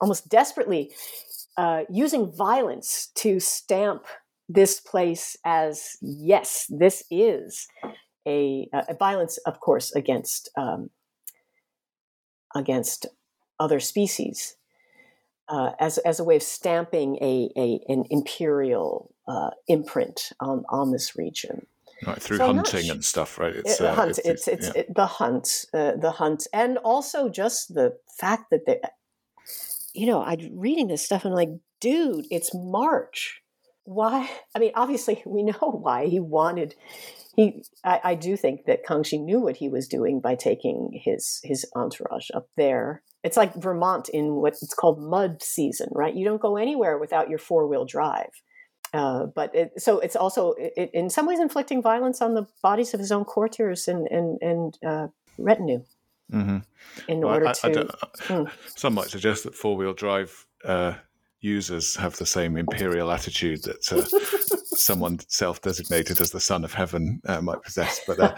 [0.00, 0.92] almost desperately
[1.56, 4.06] uh, using violence to stamp
[4.48, 7.66] this place as yes, this is
[8.26, 10.90] a, a violence, of course, against um,
[12.54, 13.06] against
[13.58, 14.56] other species,
[15.48, 20.92] uh, as as a way of stamping a, a an imperial uh, imprint on on
[20.92, 21.66] this region.
[22.06, 23.54] Right, through so hunting sh- and stuff, right?
[23.54, 24.18] It's, uh, hunt.
[24.18, 24.82] It's it's, it's yeah.
[24.82, 28.80] it, the hunt, uh, the hunt, and also just the fact that they,
[29.94, 33.40] you know, I'm reading this stuff and I'm like, dude, it's March.
[33.84, 34.28] Why?
[34.54, 36.74] I mean, obviously we know why he wanted.
[37.36, 41.40] He, I, I do think that Kangxi knew what he was doing by taking his
[41.42, 46.14] his entourage up there it's like Vermont in what it's called mud season, right?
[46.14, 48.30] You don't go anywhere without your four wheel drive.
[48.92, 52.94] Uh, but it, so it's also it, in some ways inflicting violence on the bodies
[52.94, 55.08] of his own courtiers and and, and uh,
[55.38, 55.82] retinue.
[56.32, 56.58] Mm-hmm.
[57.08, 58.44] In well, order I, to, I hmm.
[58.76, 60.94] some might suggest that four wheel drive uh,
[61.40, 67.20] users have the same imperial attitude that uh, someone self-designated as the son of heaven
[67.26, 68.00] uh, might possess.
[68.06, 68.34] But uh,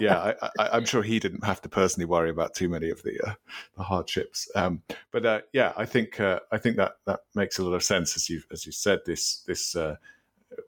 [0.00, 3.20] yeah, I, am sure he didn't have to personally worry about too many of the
[3.26, 3.34] uh,
[3.76, 4.50] the hardships.
[4.54, 7.82] Um, but uh, yeah, I think uh, I think that that makes a lot of
[7.82, 9.00] sense as you as you said.
[9.06, 9.76] This this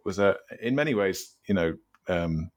[0.05, 1.77] was a in many ways, you know.
[2.09, 2.51] Um,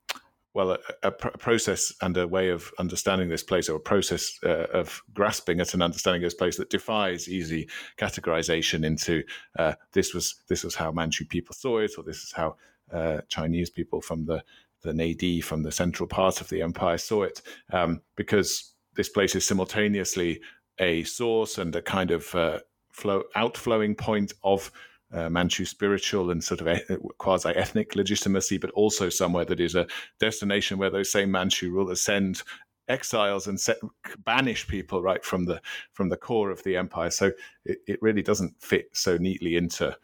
[0.53, 4.37] well, a, a, pr- process and a way of understanding this place, or a process
[4.43, 9.23] uh, of grasping at an understanding of this place that defies easy categorization into
[9.57, 12.55] uh, this was this was how Manchu people saw it, or this is how
[12.91, 14.43] uh, Chinese people from the
[14.81, 17.41] the neidi, from the central part of the empire, saw it,
[17.73, 20.41] um, because this place is simultaneously
[20.79, 22.59] a source and a kind of uh,
[22.91, 24.71] flow outflowing point of
[25.11, 29.75] uh, Manchu spiritual and sort of e- quasi ethnic legitimacy, but also somewhere that is
[29.75, 29.87] a
[30.19, 32.43] destination where those same Manchu rulers send
[32.87, 33.77] exiles and set,
[34.25, 35.61] banish people right from the
[35.93, 37.09] from the core of the empire.
[37.09, 37.31] So
[37.65, 39.95] it, it really doesn't fit so neatly into.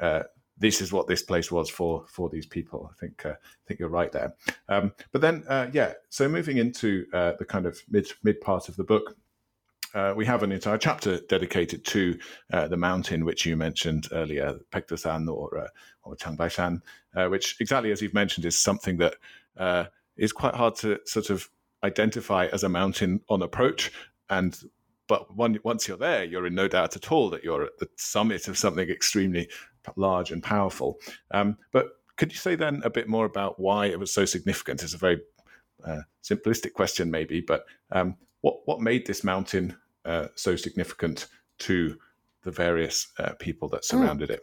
[0.00, 0.22] Uh,
[0.58, 2.90] this is what this place was for for these people.
[2.90, 4.34] I think uh, I think you're right there.
[4.68, 5.94] Um, but then, uh, yeah.
[6.08, 9.16] So moving into uh, the kind of mid mid part of the book,
[9.96, 12.18] uh, we have an entire chapter dedicated to
[12.52, 15.68] uh, the mountain which you mentioned earlier, Paektusan or uh,
[16.02, 16.82] or Changbaishan,
[17.16, 19.16] uh, which exactly as you've mentioned is something that
[19.56, 19.84] uh,
[20.18, 21.48] is quite hard to sort of
[21.82, 23.90] identify as a mountain on approach,
[24.28, 24.60] and
[25.08, 28.48] but once you're there, you're in no doubt at all that you're at the summit
[28.48, 29.48] of something extremely
[29.94, 30.98] large and powerful.
[31.30, 31.86] Um, but
[32.16, 34.82] could you say then a bit more about why it was so significant?
[34.82, 35.20] It's a very
[35.86, 39.74] uh, simplistic question, maybe, but um, what what made this mountain
[40.06, 41.26] uh, so significant
[41.58, 41.98] to
[42.44, 43.98] the various uh, people that hmm.
[43.98, 44.34] surrounded mm.
[44.34, 44.42] it?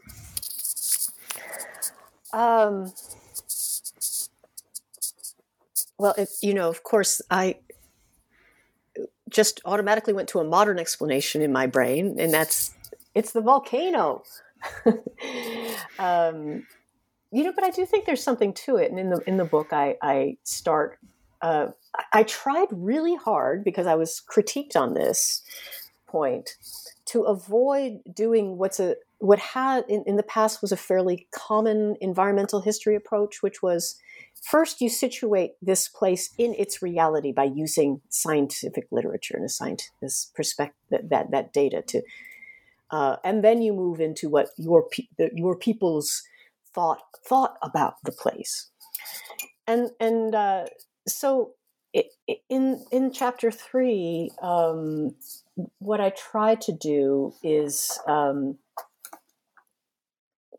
[2.34, 2.92] Um,
[6.04, 7.60] Well, it, you know, of course, I
[9.30, 12.74] just automatically went to a modern explanation in my brain, and that's
[13.16, 14.24] it's the volcano.
[16.00, 16.68] um,
[17.32, 18.92] you know, but I do think there's something to it.
[18.92, 21.00] And in the in the book, I I start.
[21.42, 21.68] Uh,
[22.12, 25.44] I tried really hard because I was critiqued on this
[26.08, 26.52] point
[27.06, 31.96] to avoid doing what's a what had in, in the past was a fairly common
[32.02, 33.98] environmental history approach, which was
[34.42, 40.36] first you situate this place in its reality by using scientific literature and a scientist
[40.36, 42.02] perspective that, that, that data to
[42.94, 46.22] uh, and then you move into what your pe- your people's
[46.76, 48.70] thought thought about the place.
[49.66, 50.66] And and uh,
[51.08, 51.54] so
[52.50, 55.16] in in chapter three um,
[55.80, 58.58] what i try to do is um,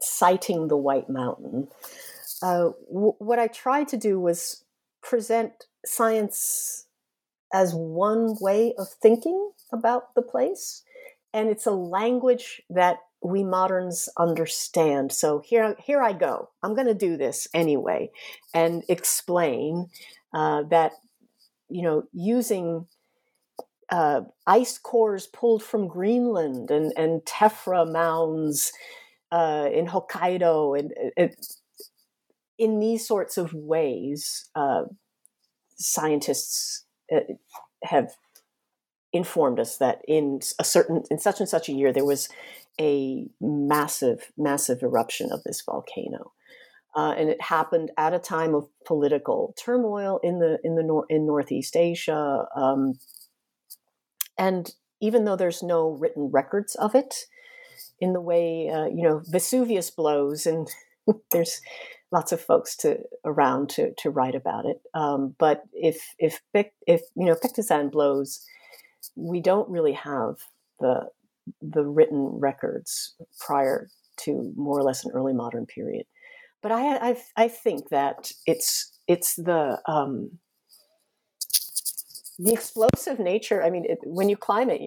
[0.00, 1.68] citing the white mountain
[2.42, 4.64] uh, w- what I tried to do was
[5.02, 6.86] present science
[7.52, 10.82] as one way of thinking about the place.
[11.32, 15.10] And it's a language that we moderns understand.
[15.12, 16.50] So here, here I go.
[16.62, 18.10] I'm going to do this anyway
[18.52, 19.88] and explain
[20.34, 20.92] uh, that,
[21.68, 22.86] you know, using
[23.90, 28.72] uh, ice cores pulled from Greenland and, and tephra mounds
[29.30, 31.34] uh, in Hokkaido and, and
[32.58, 34.84] in these sorts of ways, uh,
[35.76, 37.20] scientists uh,
[37.82, 38.14] have
[39.12, 42.28] informed us that in a certain in such and such a year there was
[42.80, 46.32] a massive massive eruption of this volcano
[46.96, 51.06] uh, and it happened at a time of political turmoil in the in the nor-
[51.08, 52.94] in northeast asia um,
[54.38, 57.14] and even though there's no written records of it
[58.00, 60.68] in the way uh, you know vesuvius blows and
[61.30, 61.60] there's
[62.14, 64.80] lots of folks to around to to write about it.
[64.94, 68.46] Um, but if if if you know Paektusan blows,
[69.16, 70.36] we don't really have
[70.80, 71.08] the
[71.60, 76.06] the written records prior to more or less an early modern period.
[76.64, 80.38] But I I, I think that it's it's the um,
[82.38, 83.62] the explosive nature.
[83.62, 84.80] I mean, it, when you climb it,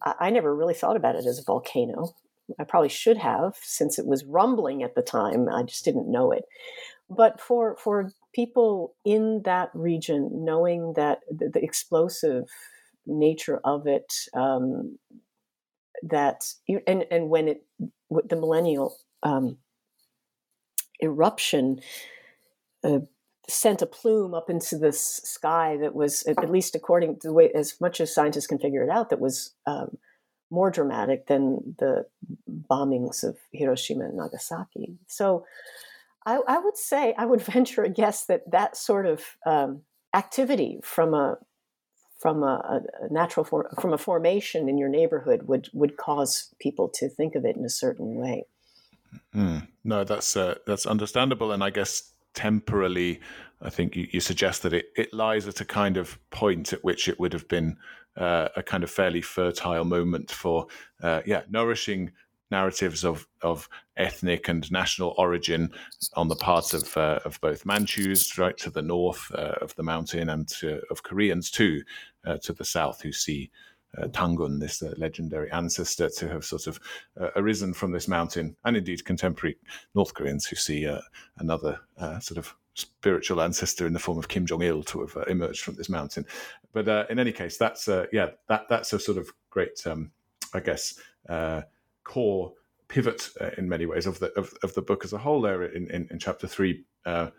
[0.00, 2.14] I, I never really thought about it as a volcano.
[2.56, 5.48] I probably should have since it was rumbling at the time.
[5.48, 6.44] I just didn't know it.
[7.10, 12.44] But for for people in that region, knowing that the, the explosive
[13.06, 15.00] nature of it, um,
[16.04, 16.44] that
[16.86, 17.66] and and when it
[18.08, 19.58] the millennial um,
[21.02, 21.80] eruption
[22.84, 23.00] uh,
[23.48, 27.50] sent a plume up into the sky that was at least according to the way
[27.54, 29.98] as much as scientists can figure it out that was um,
[30.50, 32.06] more dramatic than the
[32.70, 34.98] bombings of Hiroshima and Nagasaki.
[35.06, 35.44] So
[36.26, 39.82] I, I would say, I would venture a guess that that sort of um,
[40.14, 41.38] activity from a
[42.20, 46.88] from a, a natural form, from a formation in your neighborhood would would cause people
[46.94, 48.44] to think of it in a certain way.
[49.34, 49.68] Mm.
[49.84, 53.20] No, that's uh, that's understandable, and I guess temporally,
[53.60, 56.82] I think you, you suggest that it, it lies at a kind of point at
[56.84, 57.76] which it would have been
[58.16, 60.66] uh, a kind of fairly fertile moment for,
[61.02, 62.12] uh, yeah, nourishing
[62.50, 65.70] narratives of, of ethnic and national origin
[66.14, 69.82] on the part of uh, of both Manchus right to the north uh, of the
[69.82, 71.82] mountain and to, of Koreans too
[72.26, 73.50] uh, to the south who see
[73.98, 76.80] uh, Tangun, this uh, legendary ancestor, to have sort of
[77.20, 79.56] uh, arisen from this mountain, and indeed contemporary
[79.94, 80.88] North Koreans who see
[81.38, 81.78] another
[82.20, 85.74] sort of spiritual ancestor in the form of Kim Jong Il to have emerged from
[85.74, 86.24] this mountain.
[86.72, 90.10] But uh, in any case, that's uh, yeah, that that's a sort of great, um,
[90.54, 91.62] I guess, uh,
[92.04, 92.52] core
[92.88, 95.40] pivot uh, in many ways of the of, of, the book as a whole.
[95.40, 96.84] There in in, in chapter three.
[97.04, 97.30] Uh,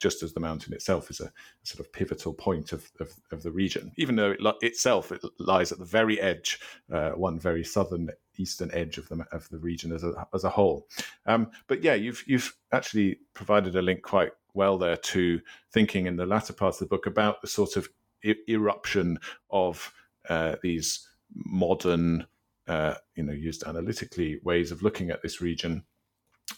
[0.00, 3.42] just as the mountain itself is a, a sort of pivotal point of, of, of,
[3.42, 6.60] the region, even though it itself it lies at the very edge,
[6.92, 10.50] uh, one very southern eastern edge of the of the region as a as a
[10.50, 10.86] whole.
[11.26, 15.40] Um, but yeah, you've you've actually provided a link quite well there to
[15.72, 17.88] thinking in the latter part of the book about the sort of
[18.48, 19.18] eruption
[19.50, 19.92] of
[20.28, 22.26] uh, these modern,
[22.68, 25.84] uh, you know, used analytically ways of looking at this region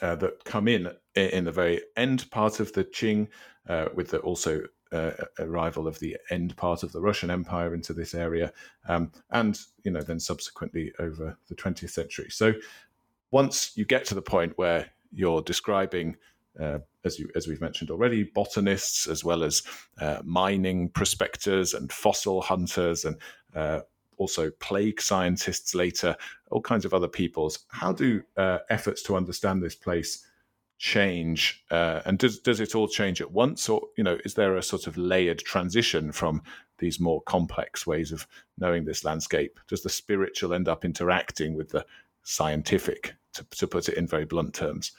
[0.02, 3.28] uh, that come in in the very end part of the Qing,
[3.68, 4.62] uh, with the also
[4.92, 8.52] uh, arrival of the end part of the Russian Empire into this area,
[8.88, 12.28] um, and you know then subsequently over the 20th century.
[12.30, 12.52] So
[13.30, 16.16] once you get to the point where you're describing
[16.60, 19.62] uh, as you as we've mentioned already, botanists as well as
[20.00, 23.16] uh, mining prospectors and fossil hunters and
[23.54, 23.80] uh,
[24.18, 26.16] also plague scientists later,
[26.50, 27.66] all kinds of other peoples.
[27.68, 30.26] How do uh, efforts to understand this place
[30.78, 34.56] change uh, and does does it all change at once or you know is there
[34.56, 36.42] a sort of layered transition from
[36.78, 38.26] these more complex ways of
[38.58, 39.58] knowing this landscape?
[39.68, 41.86] Does the spiritual end up interacting with the
[42.24, 44.92] scientific to, to put it in very blunt terms?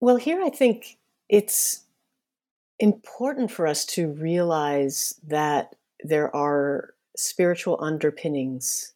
[0.00, 0.98] Well here i think
[1.28, 1.84] it's
[2.78, 8.92] important for us to realize that there are spiritual underpinnings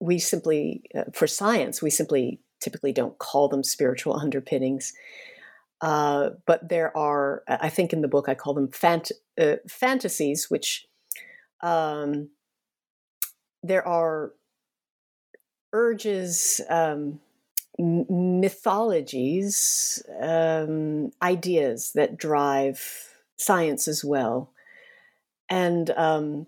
[0.00, 4.92] we simply uh, for science we simply typically don't call them spiritual underpinnings.
[5.80, 10.50] Uh, but there are, I think in the book, I call them fant- uh, fantasies,
[10.50, 10.86] which
[11.62, 12.28] um,
[13.62, 14.32] there are
[15.72, 17.20] urges, um,
[17.78, 24.52] mythologies, um, ideas that drive science as well.
[25.48, 26.46] And um,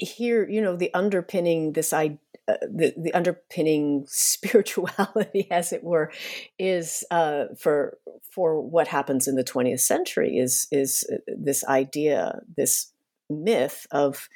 [0.00, 2.18] here, you know, the underpinning this idea
[2.50, 6.10] uh, the, the underpinning spirituality, as it were,
[6.58, 7.98] is uh, for
[8.30, 12.92] for what happens in the 20th century is is uh, this idea, this
[13.28, 14.28] myth of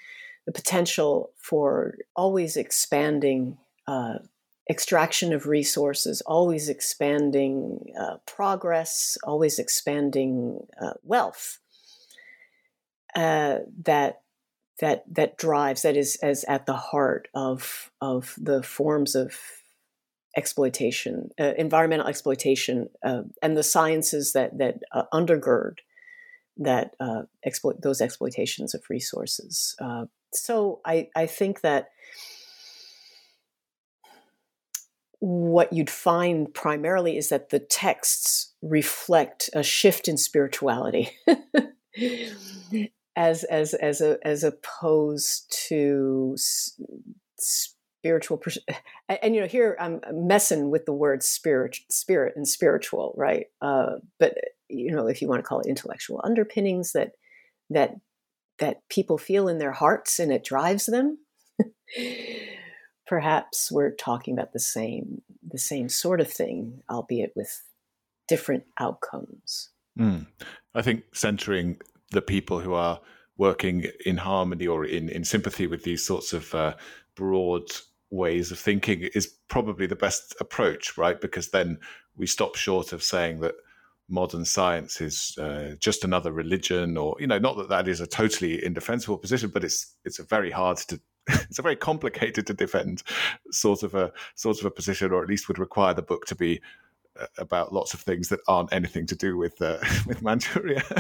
[0.46, 3.56] the potential for always expanding
[3.86, 4.18] uh,
[4.70, 11.58] extraction of resources, always expanding uh, progress, always expanding uh, wealth.
[13.14, 14.20] that
[14.80, 19.38] that that drives that is as at the heart of of the forms of
[20.36, 25.78] exploitation, uh, environmental exploitation, uh, and the sciences that that uh, undergird
[26.56, 29.76] that uh, exploit those exploitations of resources.
[29.80, 31.90] Uh, so I I think that
[35.20, 41.10] what you'd find primarily is that the texts reflect a shift in spirituality.
[43.16, 46.36] as as as a as opposed to
[48.04, 48.40] spiritual
[49.08, 53.92] and, you know here i'm messing with the word spirit spirit and spiritual right uh,
[54.18, 54.34] but
[54.68, 57.12] you know if you want to call it intellectual underpinnings that
[57.70, 57.94] that
[58.58, 61.18] that people feel in their hearts and it drives them
[63.06, 67.62] perhaps we're talking about the same the same sort of thing albeit with
[68.28, 70.26] different outcomes mm.
[70.74, 71.78] i think centering
[72.10, 73.00] the people who are
[73.36, 76.74] working in harmony or in, in sympathy with these sorts of uh,
[77.16, 77.64] broad
[78.10, 81.20] ways of thinking is probably the best approach, right?
[81.20, 81.78] Because then
[82.16, 83.54] we stop short of saying that
[84.08, 88.06] modern science is uh, just another religion, or you know, not that that is a
[88.06, 92.54] totally indefensible position, but it's it's a very hard to it's a very complicated to
[92.54, 93.02] defend
[93.50, 96.34] sort of a sort of a position, or at least would require the book to
[96.34, 96.60] be
[97.38, 100.82] about lots of things that aren't anything to do with uh, with Manchuria.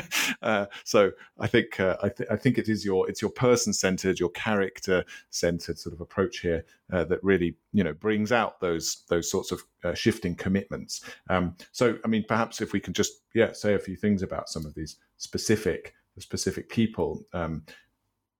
[0.42, 3.72] Uh, so I think uh, I, th- I, think it is your it's your person
[3.72, 8.60] centered, your character centered sort of approach here uh, that really you know brings out
[8.60, 11.02] those those sorts of uh, shifting commitments.
[11.30, 14.50] Um, so I mean, perhaps if we can just yeah say a few things about
[14.50, 17.24] some of these specific specific people.
[17.32, 17.64] Um,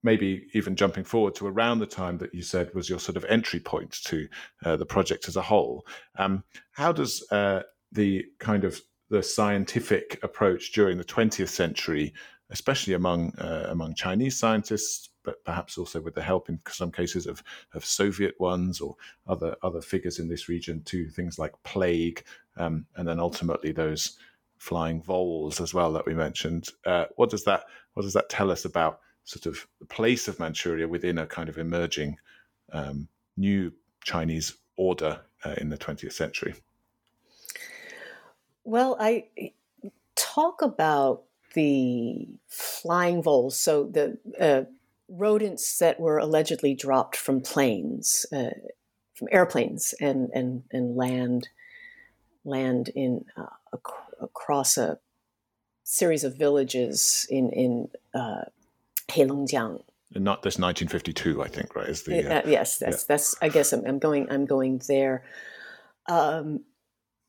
[0.04, 3.24] maybe even jumping forward to around the time that you said was your sort of
[3.24, 4.28] entry point to
[4.64, 5.84] uh, the project as a whole.
[6.16, 12.12] Um, how does uh, the kind of the scientific approach during the 20th century,
[12.50, 17.26] especially among uh, among Chinese scientists, but perhaps also with the help in some cases
[17.26, 17.42] of,
[17.72, 18.96] of Soviet ones or
[19.26, 22.24] other other figures in this region, to things like plague,
[22.56, 24.18] um, and then ultimately those
[24.58, 26.68] flying voles as well that we mentioned.
[26.84, 30.86] Uh, what does that what does that tell us about sort of place of Manchuria
[30.86, 32.16] within a kind of emerging
[32.72, 33.72] um, new
[34.02, 36.54] Chinese order uh, in the 20th century?
[38.64, 39.28] Well, I
[40.16, 44.62] talk about the flying voles, so the uh,
[45.08, 48.50] rodents that were allegedly dropped from planes, uh,
[49.14, 51.48] from airplanes, and and and land
[52.44, 54.98] land in uh, ac- across a
[55.84, 57.88] series of villages in in
[59.08, 59.82] uh, Heilongjiang.
[60.16, 61.88] Not this 1952, I think, right?
[61.88, 63.06] Is the uh, yes, that's yeah.
[63.08, 63.34] that's.
[63.42, 64.30] I guess I'm, I'm, going.
[64.30, 65.24] I'm going there.
[66.08, 66.60] Um,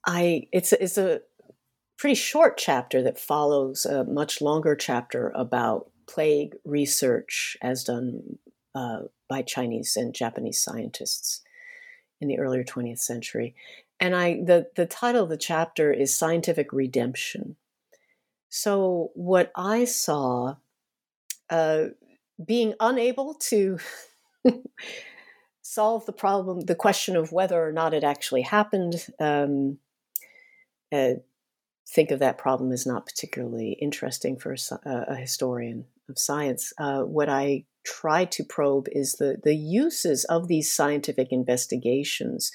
[0.06, 1.22] I it's it's a
[1.98, 8.38] pretty short chapter that follows a much longer chapter about plague research as done
[8.76, 11.42] uh, by Chinese and Japanese scientists
[12.22, 13.56] in the earlier 20th century.
[14.00, 17.56] And I the the title of the chapter is Scientific Redemption.
[18.50, 20.58] So what I saw
[21.50, 21.86] uh,
[22.44, 23.78] being unable to
[25.62, 29.08] solve the problem, the question of whether or not it actually happened.
[29.20, 29.80] Um,
[30.92, 31.16] uh,
[31.88, 36.74] think of that problem as not particularly interesting for a, a historian of science.
[36.78, 42.52] Uh, what I try to probe is the, the uses of these scientific investigations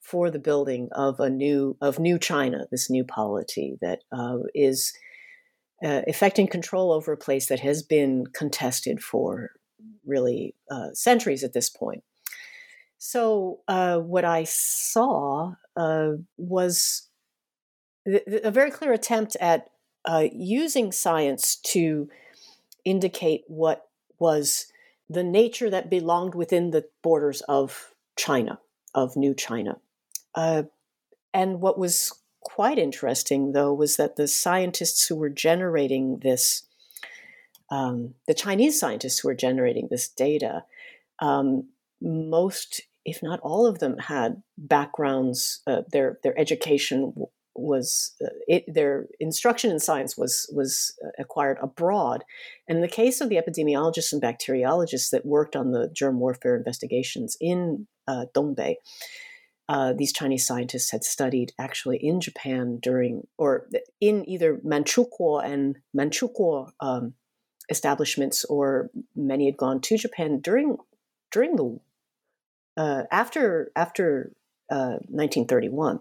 [0.00, 4.92] for the building of a new of new China, this new polity that uh, is
[5.84, 9.50] uh, effecting control over a place that has been contested for
[10.04, 12.02] really uh, centuries at this point.
[12.98, 17.08] So, uh, what I saw uh, was
[18.06, 19.68] a very clear attempt at
[20.06, 22.08] uh, using science to
[22.84, 24.66] indicate what was
[25.10, 28.58] the nature that belonged within the borders of China,
[28.94, 29.78] of New China.
[30.34, 30.64] Uh,
[31.34, 32.12] and what was
[32.46, 36.62] quite interesting, though, was that the scientists who were generating this,
[37.70, 40.64] um, the Chinese scientists who were generating this data,
[41.18, 41.68] um,
[42.00, 45.60] most, if not all of them, had backgrounds.
[45.66, 47.12] Uh, their their education
[47.56, 52.22] was uh, it, their instruction in science was was uh, acquired abroad.
[52.68, 56.56] And in the case of the epidemiologists and bacteriologists that worked on the germ warfare
[56.56, 58.76] investigations in uh, Dongbei,
[59.68, 63.68] uh, these Chinese scientists had studied actually in Japan during, or
[64.00, 67.14] in either Manchukuo and Manchukuo um,
[67.68, 70.76] establishments, or many had gone to Japan during
[71.32, 71.80] during the
[72.76, 74.32] uh, after after
[74.68, 75.96] 1931.
[75.96, 75.98] Uh,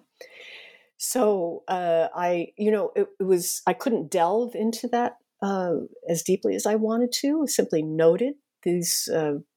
[0.97, 5.75] so uh, I, you know, it, it, was I couldn't delve into that uh,
[6.07, 7.47] as deeply as I wanted to.
[7.47, 9.09] Simply noted these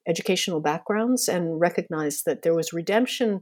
[0.06, 3.40] educational backgrounds and recognized that there was redemption.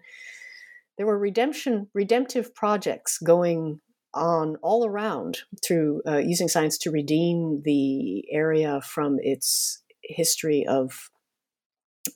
[0.96, 3.80] There were redemption redemptive projects going
[4.14, 11.10] on all around through uh, using science to redeem the area from its history of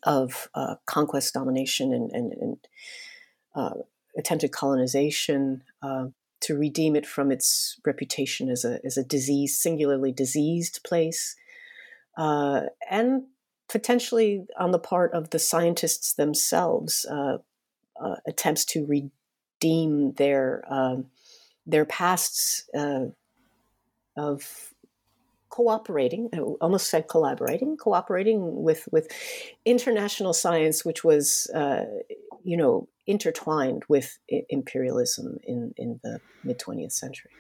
[0.04, 2.56] of uh, conquest, domination, and, and, and
[3.54, 3.74] uh,
[4.16, 6.06] attempted colonization uh,
[6.40, 11.36] to redeem it from its reputation as a as a disease, singularly diseased place,
[12.16, 13.24] uh, and
[13.68, 17.04] potentially on the part of the scientists themselves,
[18.01, 21.07] uh, uh attempts to redeem their um,
[21.66, 23.07] their pasts uh,
[24.16, 24.72] of
[25.48, 29.09] cooperating I almost said collaborating cooperating with with
[29.64, 31.84] international science which was uh,
[32.44, 37.32] you know intertwined with imperialism in, in the mid 20th century.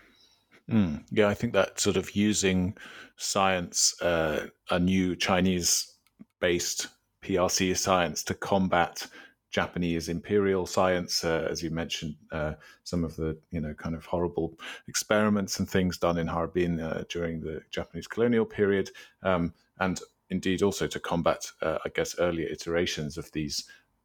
[0.68, 2.76] Mm, yeah, I think that sort of using
[3.16, 5.92] science, uh, a new Chinese
[6.40, 6.88] based
[7.22, 9.06] PRC science to combat
[9.50, 14.04] Japanese imperial science, uh, as you mentioned, uh, some of the you know kind of
[14.04, 18.90] horrible experiments and things done in Harbin uh, during the Japanese colonial period,
[19.22, 23.64] um, and indeed also to combat, uh, I guess, earlier iterations of these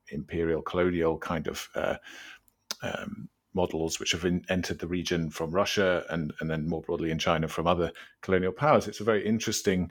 [0.09, 1.95] imperial colonial kind of uh,
[2.81, 7.09] um, models which have in, entered the region from Russia and, and then more broadly
[7.09, 7.91] in China from other
[8.21, 8.87] colonial powers.
[8.87, 9.89] It's a very interesting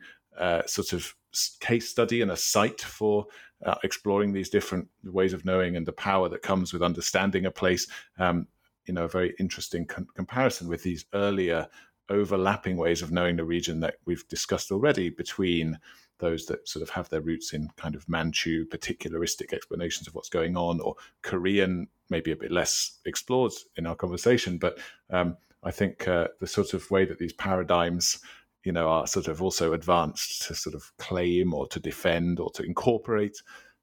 [0.67, 1.15] sort of
[1.61, 3.27] case study and a site for
[3.65, 7.51] uh, exploring these different ways of knowing and the power that comes with understanding a
[7.51, 7.87] place.
[8.19, 8.47] Um,
[8.85, 11.69] you know, a very interesting com- comparison with these earlier
[12.11, 15.79] overlapping ways of knowing the region that we've discussed already between
[16.19, 20.29] those that sort of have their roots in kind of Manchu particularistic explanations of what's
[20.29, 24.59] going on, or Korean, maybe a bit less explored in our conversation.
[24.59, 24.79] But
[25.11, 28.21] um, I think uh, the sort of way that these paradigms,
[28.65, 32.51] you know, are sort of also advanced to sort of claim or to defend or
[32.53, 33.37] to incorporate.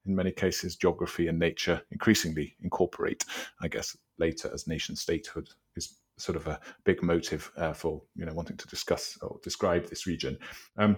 [0.06, 3.24] In many cases, geography and nature increasingly incorporate.
[3.62, 8.26] I guess later, as nation statehood is sort of a big motive uh, for you
[8.26, 10.38] know wanting to discuss or describe this region.
[10.78, 10.98] Um,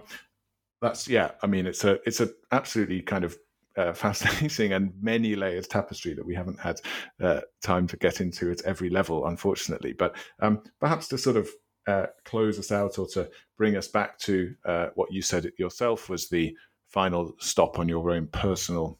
[0.80, 1.32] that's yeah.
[1.42, 3.36] I mean, it's a it's a absolutely kind of
[3.76, 6.80] uh, fascinating and many layers tapestry that we haven't had
[7.22, 9.92] uh, time to get into at every level, unfortunately.
[9.92, 11.48] But um, perhaps to sort of
[11.86, 16.08] uh, close us out or to bring us back to uh, what you said yourself
[16.08, 16.56] was the
[16.88, 18.98] final stop on your own personal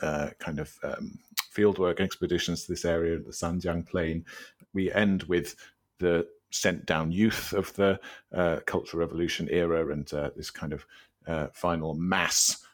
[0.00, 1.18] uh, kind of um,
[1.54, 4.24] fieldwork expeditions to this area, of the Sanjiang Plain.
[4.74, 5.54] We end with
[5.98, 8.00] the sent down youth of the
[8.34, 10.86] uh, Cultural Revolution era and uh, this kind of
[11.52, 12.64] final mass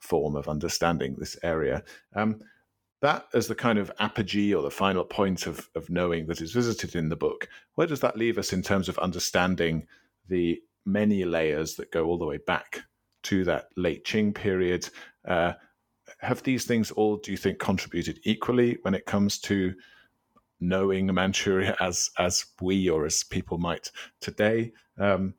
[0.00, 1.82] form of understanding this area.
[2.14, 2.40] Um,
[3.00, 6.52] that as the kind of apogee or the final point of, of knowing that is
[6.52, 9.86] visited in the book, where does that leave us in terms of understanding
[10.28, 12.80] the many layers that go all the way back
[13.22, 14.88] to that late Qing period?
[15.26, 15.54] Uh,
[16.18, 19.74] have these things all, do you think, contributed equally when it comes to
[20.60, 23.90] knowing Manchuria as as we or as people might
[24.20, 24.72] today?
[24.98, 25.34] Um,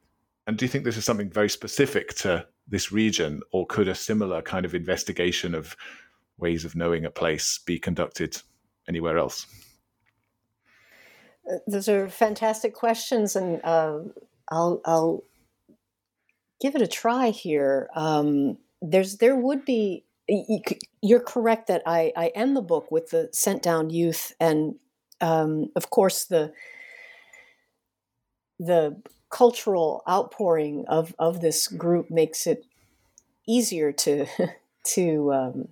[0.48, 3.96] and do you think this is something very specific to this region, or could a
[3.96, 5.76] similar kind of investigation of
[6.42, 8.38] ways of knowing a place be conducted
[8.88, 9.46] anywhere else?
[11.50, 14.00] Uh, those are fantastic questions, and uh,
[14.50, 15.24] I'll I'll
[16.60, 17.90] give it a try here.
[17.96, 20.06] Um, there's there would be
[21.02, 24.76] you're correct that I, I end the book with the sent down youth, and
[25.20, 26.54] um, of course the
[28.60, 32.66] the cultural outpouring of, of this group makes it
[33.48, 34.26] easier to
[34.84, 35.68] to um,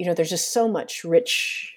[0.00, 1.76] you know there's just so much rich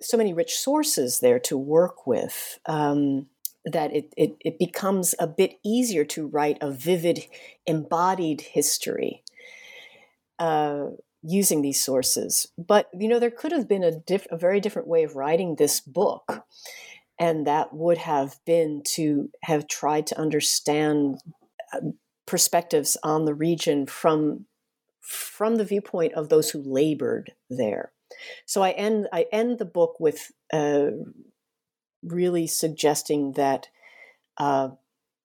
[0.00, 3.26] so many rich sources there to work with um,
[3.66, 7.26] that it, it, it becomes a bit easier to write a vivid
[7.66, 9.22] embodied history
[10.38, 10.86] uh,
[11.22, 12.48] using these sources.
[12.56, 15.56] But you know there could have been a, diff- a very different way of writing
[15.56, 16.46] this book
[17.18, 21.18] and that would have been to have tried to understand
[21.74, 21.80] uh,
[22.24, 24.46] perspectives on the region from
[25.02, 27.92] from the viewpoint of those who labored there.
[28.46, 30.90] So I end I end the book with uh,
[32.02, 33.68] really suggesting that
[34.38, 34.70] uh,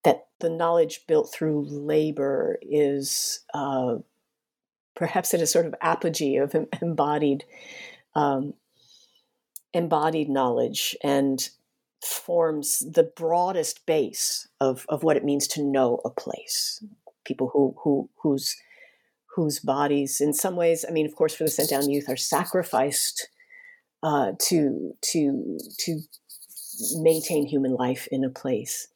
[0.04, 3.96] that the knowledge built through labor is uh,
[4.94, 7.44] perhaps at a sort of apogee of embodied
[8.14, 8.54] um,
[9.72, 11.50] embodied knowledge and
[12.04, 16.82] forms the broadest base of, of what it means to know a place.
[17.24, 18.56] People who who whose
[19.38, 22.16] whose bodies, in some ways, I mean, of course, for the sent down youth, are
[22.16, 23.28] sacrificed
[24.02, 26.00] uh, to to to
[26.96, 28.88] maintain human life in a place.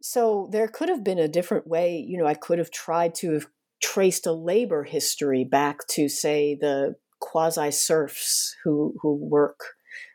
[0.00, 1.98] So there could have been a different way.
[1.98, 3.46] You know, I could have tried to have
[3.82, 9.60] traced a labor history back to, say, the quasi serfs who who work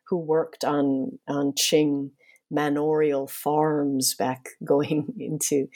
[0.08, 2.10] who worked on on Qing
[2.50, 5.68] manorial farms back going into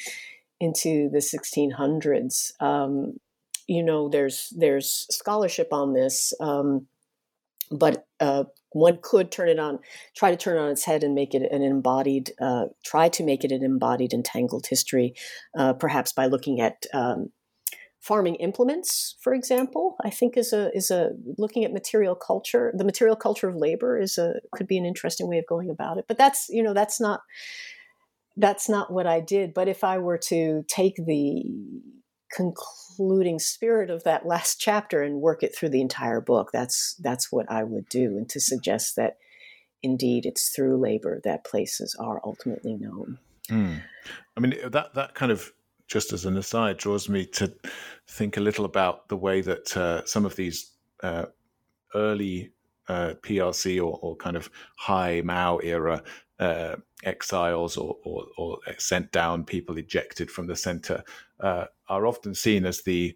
[0.59, 2.59] into the 1600s.
[2.59, 3.19] Um,
[3.67, 6.87] you know, there's there's scholarship on this, um,
[7.71, 9.79] but uh, one could turn it on,
[10.15, 13.23] try to turn it on its head and make it an embodied, uh, try to
[13.23, 15.13] make it an embodied entangled history,
[15.57, 17.31] uh, perhaps by looking at um,
[18.01, 22.73] farming implements, for example, I think is a is a looking at material culture.
[22.75, 25.97] The material culture of labor is a could be an interesting way of going about
[25.97, 26.05] it.
[26.07, 27.21] But that's you know that's not
[28.37, 29.53] that's not what I did.
[29.53, 31.43] But if I were to take the
[32.35, 37.31] concluding spirit of that last chapter and work it through the entire book, that's that's
[37.31, 39.17] what I would do, and to suggest that
[39.83, 43.17] indeed it's through labor that places are ultimately known.
[43.49, 43.81] Mm.
[44.37, 45.51] I mean that that kind of
[45.91, 47.53] just as an aside, draws me to
[48.07, 50.71] think a little about the way that uh, some of these
[51.03, 51.25] uh,
[51.93, 52.49] early
[52.87, 56.01] uh, PRC or, or, kind of high Mao era
[56.41, 61.03] uh, exiles or, or, or, sent down people ejected from the center
[61.39, 63.15] uh, are often seen as the,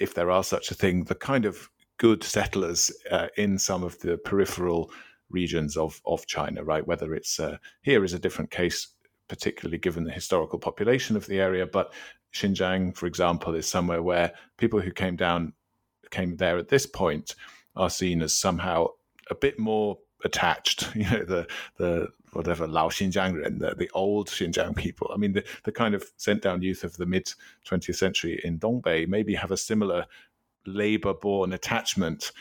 [0.00, 1.68] if there are such a thing, the kind of
[1.98, 4.90] good settlers uh, in some of the peripheral
[5.30, 6.86] regions of, of China, right?
[6.86, 7.38] Whether it's
[7.82, 8.88] here is a different case
[9.28, 11.66] particularly given the historical population of the area.
[11.66, 11.92] But
[12.32, 15.52] Xinjiang, for example, is somewhere where people who came down
[16.10, 17.34] came there at this point
[17.76, 18.86] are seen as somehow
[19.30, 20.88] a bit more attached.
[20.94, 21.46] You know, the
[21.76, 25.10] the whatever Lao Xinjiang the, the old Xinjiang people.
[25.12, 27.32] I mean, the, the kind of sent down youth of the mid
[27.68, 30.06] 20th century in Dongbei maybe have a similar
[30.66, 32.32] labor born attachment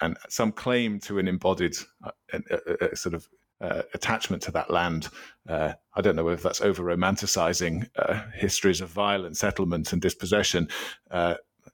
[0.00, 3.28] and some claim to an embodied uh, sort of
[3.60, 5.08] uh, attachment to that land.
[5.46, 10.68] Uh, I don't know whether that's over romanticizing uh, histories of violent settlement and dispossession.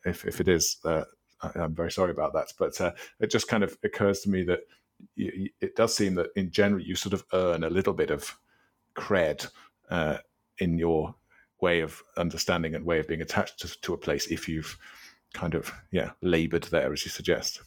[0.04, 1.04] If, if it is, uh,
[1.54, 2.52] I'm very sorry about that.
[2.58, 2.80] But
[3.20, 4.60] it just kind of occurs to me that
[5.16, 8.36] it does seem that in general you sort of earn a little bit of
[8.96, 9.48] cred
[10.58, 11.14] in your
[11.60, 14.78] way of understanding and way of being attached to, to a place if you've
[15.34, 17.60] kind of yeah labored there as you suggest.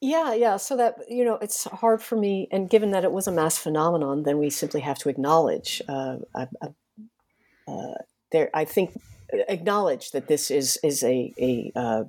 [0.00, 0.56] Yeah, yeah.
[0.58, 3.56] So that you know, it's hard for me, and given that it was a mass
[3.56, 5.80] phenomenon, then we simply have to acknowledge.
[5.88, 7.94] Uh, uh,
[8.30, 8.92] there, I think,
[9.32, 12.04] acknowledge that this is is a a uh,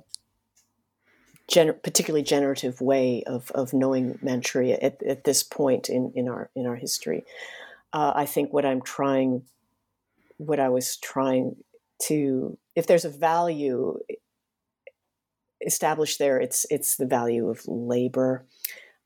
[1.48, 6.66] particularly generative way of of knowing Manchuria at, at this point in in our in
[6.66, 7.24] our history.
[7.92, 9.42] Uh, I think what I'm trying,
[10.38, 11.56] what I was trying
[12.04, 13.98] to, if there's a value
[15.64, 18.46] established there, it's it's the value of labor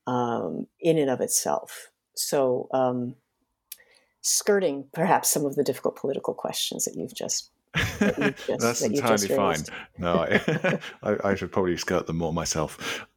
[0.05, 1.91] um, in and of itself.
[2.15, 3.15] So, um,
[4.21, 7.51] skirting perhaps some of the difficult political questions that you've just.
[7.99, 9.63] That just That's that entirely fine.
[9.97, 13.07] No, I, I, I, should probably skirt them more myself.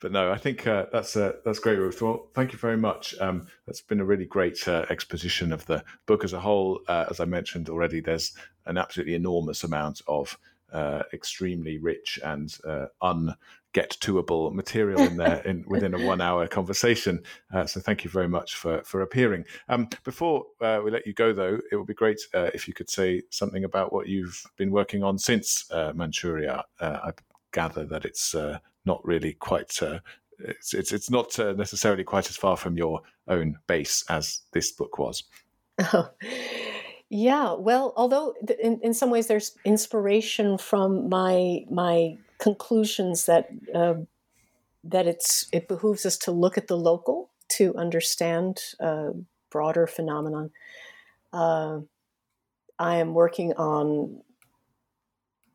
[0.00, 2.00] But no, I think uh, that's uh, that's great, Ruth.
[2.00, 3.14] Well, thank you very much.
[3.20, 6.80] Um, that's been a really great uh, exposition of the book as a whole.
[6.86, 8.34] Uh, as I mentioned already, there's
[8.66, 10.38] an absolutely enormous amount of
[10.72, 13.34] uh, extremely rich and uh, un
[13.72, 17.22] get toable material in there in within a one hour conversation.
[17.52, 19.44] Uh, so thank you very much for for appearing.
[19.68, 22.74] Um, before uh, we let you go, though, it would be great uh, if you
[22.74, 26.64] could say something about what you've been working on since uh, Manchuria.
[26.80, 27.10] Uh, I
[27.52, 29.78] gather that it's uh, not really quite.
[30.38, 34.98] it's, it's it's not necessarily quite as far from your own base as this book
[34.98, 35.24] was.
[35.92, 36.10] Oh.
[37.10, 43.94] Yeah, well, although in, in some ways there's inspiration from my my conclusions that uh,
[44.84, 49.10] that it's it behooves us to look at the local to understand uh,
[49.50, 50.50] broader phenomenon.
[51.32, 51.80] Uh,
[52.78, 54.22] I am working on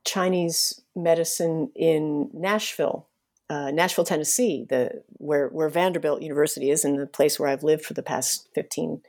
[0.05, 3.07] Chinese medicine in Nashville,
[3.49, 7.85] uh, Nashville, Tennessee, the where where Vanderbilt University is, and the place where I've lived
[7.85, 9.01] for the past fifteen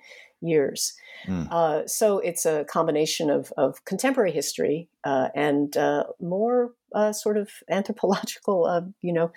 [0.45, 0.95] years.
[1.26, 1.49] Mm.
[1.51, 7.36] Uh, so it's a combination of, of contemporary history uh, and uh, more uh, sort
[7.36, 9.32] of anthropological, uh, you know,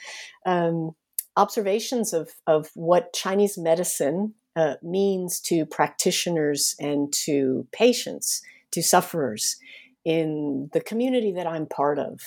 [0.45, 0.91] um,
[1.35, 8.41] observations of, of what Chinese medicine uh, means to practitioners and to patients,
[8.71, 9.57] to sufferers
[10.03, 12.19] in the community that I'm part of.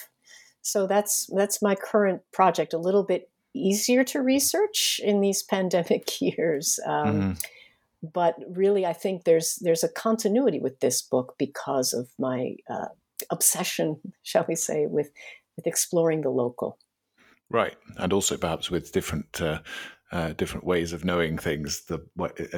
[0.62, 2.74] So that's that's my current project.
[2.74, 6.78] A little bit easier to research in these pandemic years.
[6.86, 7.32] Um, mm-hmm
[8.02, 12.88] but really i think there's there's a continuity with this book because of my uh,
[13.30, 15.10] obsession shall we say with
[15.56, 16.78] with exploring the local
[17.50, 19.60] right and also perhaps with different uh,
[20.12, 22.00] uh, different ways of knowing things the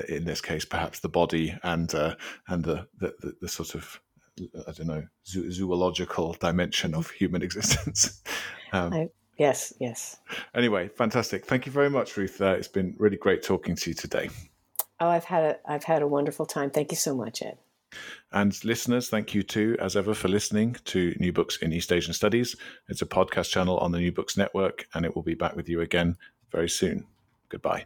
[0.09, 2.15] in this case perhaps the body and uh,
[2.49, 4.01] and the, the, the sort of
[4.67, 8.23] I don't know zoological dimension of human existence.
[8.73, 10.19] Um, I, yes, yes.
[10.55, 11.45] Anyway, fantastic.
[11.45, 12.41] Thank you very much, Ruth.
[12.41, 14.31] Uh, it's been really great talking to you today.
[15.03, 16.71] Oh, I've had a, I've had a wonderful time.
[16.71, 17.59] Thank you so much, Ed.
[18.31, 22.15] And listeners, thank you too, as ever, for listening to New Books in East Asian
[22.15, 22.55] Studies.
[22.89, 25.69] It's a podcast channel on the New Books Network, and it will be back with
[25.69, 26.17] you again
[26.53, 27.05] very soon.
[27.49, 27.85] Goodbye.